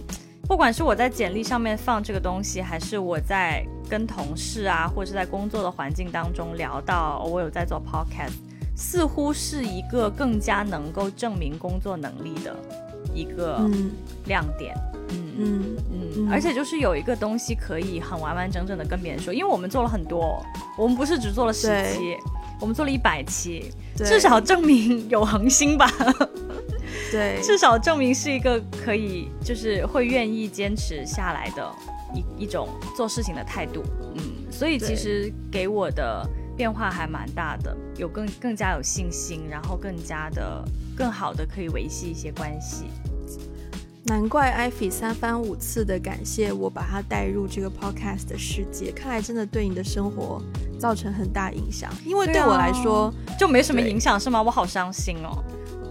[0.49, 8.33] 不管是我在简历上面放这个东西，还是我在跟同事啊，或者是在工作的环境当中聊到我有在做 podcast，
[8.77, 12.55] 似乎是一个更加能够证明工作能力的。
[13.15, 13.67] 一个
[14.27, 14.77] 亮点，
[15.09, 20.45] 嗯嗯嗯，而且就是有一个东西可以很完完整整的跟别人说，因为我们做了很多，
[20.77, 22.15] 我们不是只做了十期，
[22.61, 25.91] 我们做了一百期，至少证明有恒心吧，
[27.11, 31.75] 对， 至少证明是一个可以就是会愿意坚持下来的
[32.15, 33.83] 一一种做事情的态度，
[34.15, 40.65] 嗯，所以其实给我的变化还蛮大的，有更更加有信心，然后更加的。
[40.97, 42.87] 更好的可以维系一些关系，
[44.05, 50.43] 难怪艾菲三番五次的感谢我把他带入这个 podcast 的世界，看来真的对你的生活
[50.79, 51.93] 造成很大影响。
[52.03, 54.43] 因为对我来说就没什么影响是吗？
[54.43, 55.45] 我好伤心哦。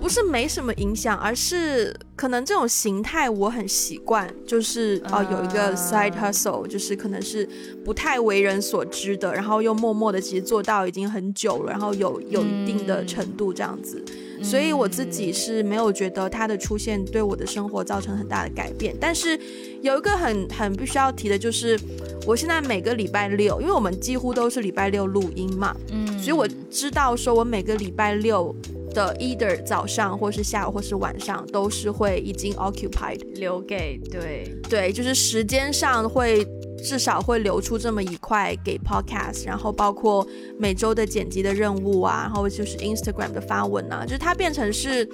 [0.06, 7.49] 不是没什么影响，而是可能这种形态我很习惯，就是哦有一个 side hustle，就是可能是
[7.84, 13.99] 不太为人所知的，然后又默默的其实做到已经很久了，然后有有一定的程度这样子。
[14.43, 19.39] 所以我自己是没有觉得它的出现对我的生活造成很大的改变，但是
[19.82, 21.80] 有一个很很必须要提的就是，
[22.28, 28.56] 我现在每个礼拜六，因为我们几乎都是礼拜六录音嘛，嗯，所以我知道说我每个礼拜六
[28.95, 36.47] 的 either 早上或是下午或是晚上都是会已经 occupied 留给对对，就是时间上会。
[36.77, 40.27] 至少会留出这么一块给 podcast，然后包括
[40.59, 45.07] 每周的剪辑的任务啊，然后就是 Instagram 的发文啊，就是它变成是，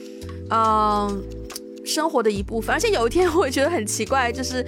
[0.49, 1.23] 嗯，
[1.85, 2.73] 生活的一部分。
[2.73, 4.65] 而且有一天我也觉得很奇怪，就是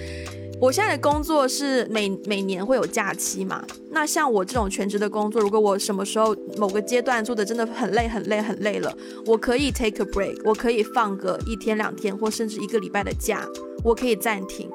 [0.60, 8.96] 我现在的工作是每每年会有假期嘛，那像我这种全职的工作，如果我什么时候某个阶段做的真的很累很累很累了，
[9.26, 13.46] 我可以 take a break，我可以放个一天两天或甚至一个礼拜的假，
[13.82, 14.70] 我可以暂停。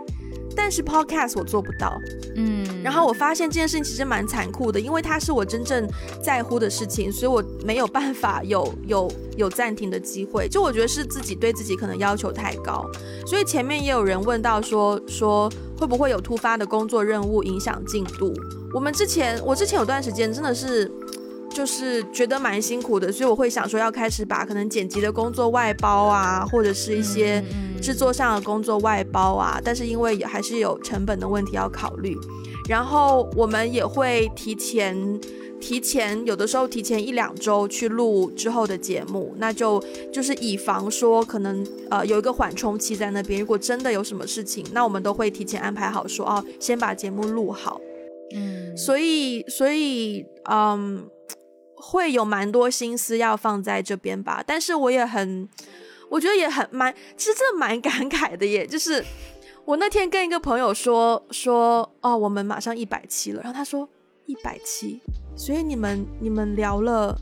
[0.56, 1.98] 但是 podcast 我做不到，
[2.36, 5.88] 嗯，然后我发现这件事情其实蛮残酷的，因为它是我真正
[6.24, 10.48] 在乎的事情，所以我没有办法有有有暂停的机会。
[10.48, 12.86] 就我觉得是自己对自己可能要求太高，
[13.26, 18.34] 所以前面也有人问到说说会不会有突发的工作任务影响进度？
[18.74, 20.92] 我们之前我之前有段时间真的是。
[21.52, 27.44] 就是觉得蛮辛苦的，所以我会想说要开始把可能剪辑的工作外包啊，或者是一些
[27.82, 29.60] 制作上的工作外包啊。
[29.62, 32.16] 但是因为也还是有成本的问题要考虑，
[32.70, 35.20] 然后我们也会提前
[35.60, 43.42] 提前有的时候提前一两周去录之后的节目，那就就是以防说可能呃有一个缓冲期在那边。
[43.42, 47.82] 如果真的有什么事情，那我们都会提前安排好说哦，先把节目录好。
[48.36, 51.10] 嗯，所以所以嗯。
[51.82, 55.48] 会有蛮多心思要放在这边吧，但是我也很，
[56.10, 58.68] 我觉得也很蛮，其实真的蛮感慨的耶。
[58.68, 59.02] 就是
[59.70, 63.88] 我那天跟一个朋友说说，哦，我们马上一百期了，然后他说
[64.26, 65.00] 一百期，
[65.36, 67.16] 所以你们你们聊了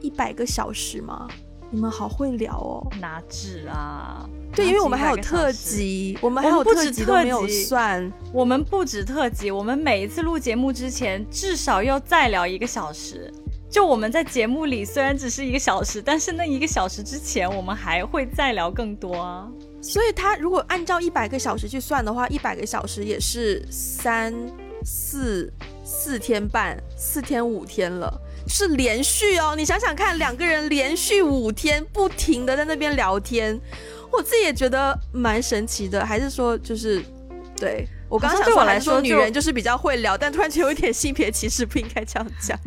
[0.00, 1.28] 一百个小时吗？
[1.70, 4.28] 你们好会聊哦，哪止啊？
[4.52, 13.32] 对，因为我们还有特辑，我们还有特辑都没有算，我们不止特辑，我们每一次录节目之前至少要再聊一个小时。
[13.70, 19.48] 就我们在节目里虽然只是一个小时，但是那一个小时之前，我们还会再聊更多啊。
[19.88, 24.34] 所以他如果按照一百个小时去算的话，一百个小时也是三
[24.84, 25.52] 四
[25.84, 28.12] 四天半，四天五天了，
[28.48, 29.54] 是连续哦。
[29.56, 33.58] 你想想看，两个人连续五天不停的在那边聊天，
[34.10, 36.04] 我自己也觉得蛮神奇的。
[36.04, 37.00] 还是说，就是
[37.56, 37.86] 对。
[38.08, 42.58] 我刚刚对我来说，女人就是比较会聊，但突然间有一点性别歧视，不应该这样讲。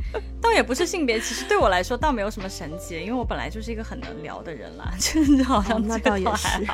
[0.41, 6.65] 倒也不是性别歧视，对我来说倒没有什么神奇，因为我本来就是一个很能聊的人啦，真的好像 那倒也是，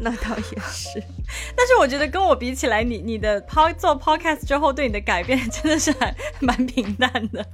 [0.00, 1.02] 那倒也是。
[1.56, 7.44] 但是我觉得跟我比起来，你你的 pod 做 podcast 之后对你的改变真的是还蛮平淡的。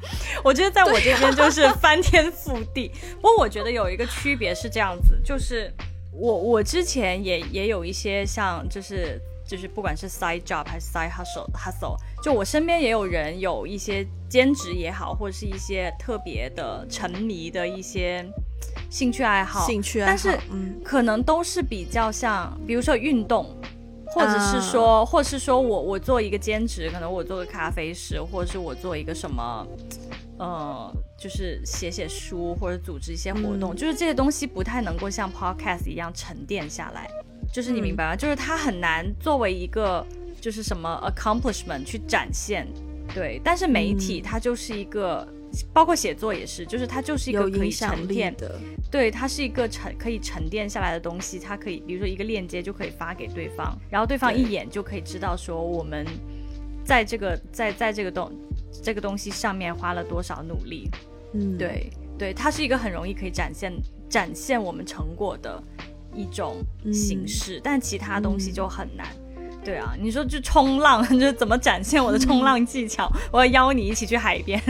[0.43, 2.91] 我觉得在我这边就是翻天覆地。
[3.17, 5.73] 不过我觉得有一个区别是这样子，就是。
[6.13, 18.25] 我我之前也也有一些像就是就是不管是 side job 还是 side hustle hustle，就我身边也有人有一些兼职也好，或者是一些特别的沉迷的一些
[18.91, 20.39] 兴趣爱好，兴趣爱好，但是
[20.85, 23.47] 可能都是比较像，比如说运动，
[24.07, 29.67] 或者是说，或者是说我我做一个兼职，可能我做个咖啡师，或者是我做一个什么。
[30.39, 30.93] 呃，
[31.23, 37.09] 就是写写书或者组织一些活动，就是这些东西不太能够像 podcast 一样沉淀下来。
[37.53, 38.17] 就是你明白吗？
[38.17, 40.05] 就是它很难作为一个
[40.41, 42.67] 就是什么 accomplishment 去展现。
[43.15, 45.25] 对，但是媒体它就是一个，
[45.73, 48.59] 包括写作也是，就是它就是一个可以沉淀的。
[48.91, 51.39] 对，它是一个沉可以沉淀下来的东西。
[51.39, 56.05] 它可以，比如说一个链接就可以发给对方，然后对方一眼就可以知道说我们
[56.85, 58.29] 在这个在在这个东。
[58.83, 60.91] 这个东西上面花了多少努力？
[61.35, 63.73] 嗯，对对，它是一个很容易可以展现
[64.09, 65.63] 展现我们成果的
[66.15, 66.63] 一种
[66.93, 69.07] 形式，但其他东西就很难。
[69.65, 73.11] 对啊，你说就冲浪， 就怎么展现我的冲浪技巧？
[73.33, 74.61] 我要邀你一起去海边。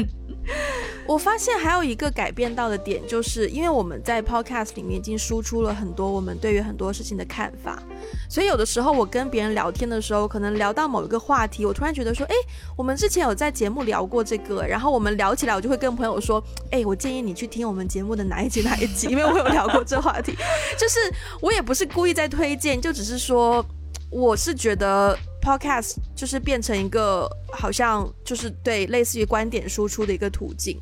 [1.06, 7.82] 我发现还有一个改变到的点，就是因为我们在 Podcast 里面已经输出了很多我们对于很多事情的看法，
[8.28, 12.34] 所以有的时候我跟别人聊天的时候，可能聊到某一个话题，我突然觉得说，哎，
[12.76, 20.32] 我们之前有在节目聊过这个，然后我们聊起来，我就会跟朋友说，哎，我建议你去听我们节目的哪一集哪一集，因为我有聊过这话题，
[20.78, 20.98] 就是
[21.40, 23.64] 我也不是故意在推荐，就只是说，
[24.10, 25.18] 我是觉得。
[25.42, 30.78] Podcast 就是变成一个好像就是对类似于观点输出的一个途径，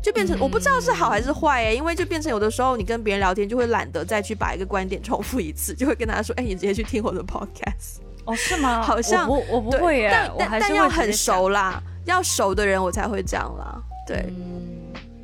[0.00, 8.80] 就变成我不知道是好还是坏哎，因为就变成有的时候你跟别人聊天就会懒得再去把一个观点重复一次，就会跟他说，哎，你直接去听我的 Podcast 哦，是吗？
[8.80, 14.32] 好像我我不会耶，但但要很熟啦，要熟的人我才会这样啦，对，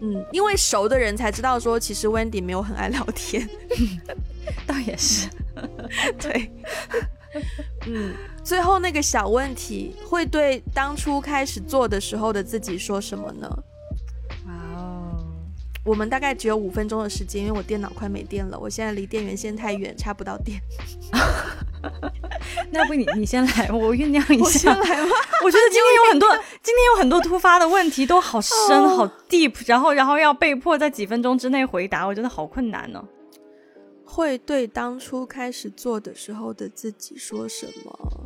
[0.03, 3.49] 嗯，因为熟的人才知道说其实 Wendy 没有很爱聊天，
[4.67, 5.29] 倒也是，
[6.19, 6.51] 对。
[7.87, 13.49] 嗯，最后那个小问题会对当初开始做的时候的自己说什么呢？
[14.47, 15.25] 哇哦，
[15.85, 20.61] 我们大概只有五分钟的时间，因为我电脑快没电了，我现在离电源线太远，插不到电。
[22.73, 24.75] 那要不你你先来，我酝酿一我先下。
[24.75, 25.11] 来吗？
[25.43, 26.29] 我觉得今天有很多，
[26.63, 33.03] 今天有很多突发的问题，都好深、哦好 deep，然后然后要被迫在几分钟之内回答，我真的好困难哦。
[34.13, 38.21] 会对当初开始做的时候的自己说什么？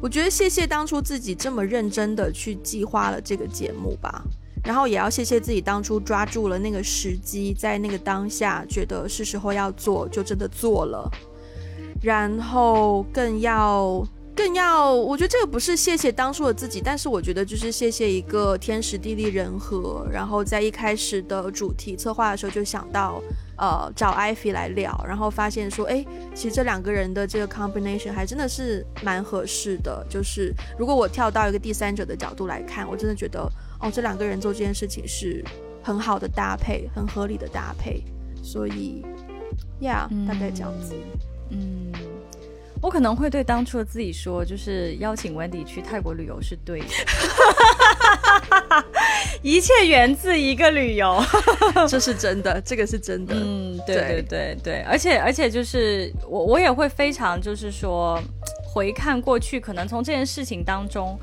[0.00, 4.24] 我觉得谢谢当初自己这么认真的去计划了这个节目吧，
[4.64, 11.10] 然后也要谢谢自己当初抓住了那个时机，在那个当下觉得是时候要做，就真的做了，
[12.02, 14.02] 然后更要。
[14.34, 23.22] 更要，我觉得这个不是谢谢当初的自己，但是我觉得就是谢谢一个天时地利人和，然后在一开始的主题策划的时候就想到，
[23.56, 26.04] 呃，找艾菲来聊，然后发现说，哎，
[26.34, 30.04] 其实这两个人的这个 combination 还真的是蛮合适的。
[30.10, 33.40] 就是如果我跳到一个第三者的角度来看，我真的觉得，
[33.80, 35.44] 哦，这两个人做这件事情是
[35.82, 38.02] 很好的搭配，很合理的搭配。
[38.42, 39.02] 所以
[39.80, 40.94] ，Yeah，、大概这样子。
[41.50, 41.92] 嗯，
[42.84, 46.86] 我可能会对当初的自己说，就是邀请 Wendy 去泰国旅游是对的，
[49.40, 51.18] 一切源自一个旅游。
[51.88, 53.34] 这是真的，这个是真的。
[53.34, 58.20] 嗯，对对对对对，而且而且就是我我也会非常就是说
[58.62, 61.18] 回看过去，可能从这件事情当中，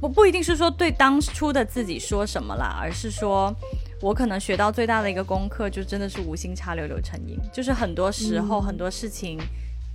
[0.00, 3.52] 不不一定是说对当初的自己说什么啦，而是说
[4.00, 9.36] 我可能学到最大的一个功课，就真的是无心插柳柳成荫，就是很多时候、嗯很多事情。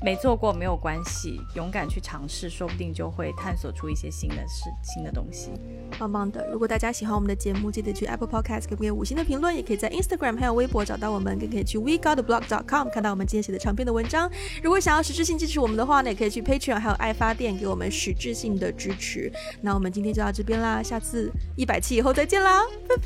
[0.03, 5.51] 没做过没有关系，勇敢去尝试，说不定就会探索出一些新的事、新的东西。
[5.97, 6.47] 棒棒的！
[6.51, 14.29] 如果大家喜欢我们的节目，记得去 Apple Podcast 给我们五星的评论，也可以在 Instagram 还有微博找到我们，更可以去 WeGotTheBlog.com 看到我们今天写的长篇的文章。
[14.61, 19.31] 如果想要实质性支持我们的话呢，也可以去 Patreon 还有爱发电给我们实质性的支持。
[19.61, 23.03] 那我们今天就到这边啦，下次一百期以后再见啦，拜拜！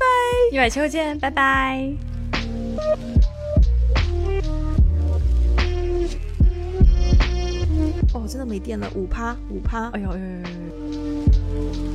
[0.52, 1.94] 一百期后见，拜拜。
[8.12, 10.00] 哦，真的没电了，五趴五趴哎。
[10.00, 11.89] 呦哎呦哎呦呦！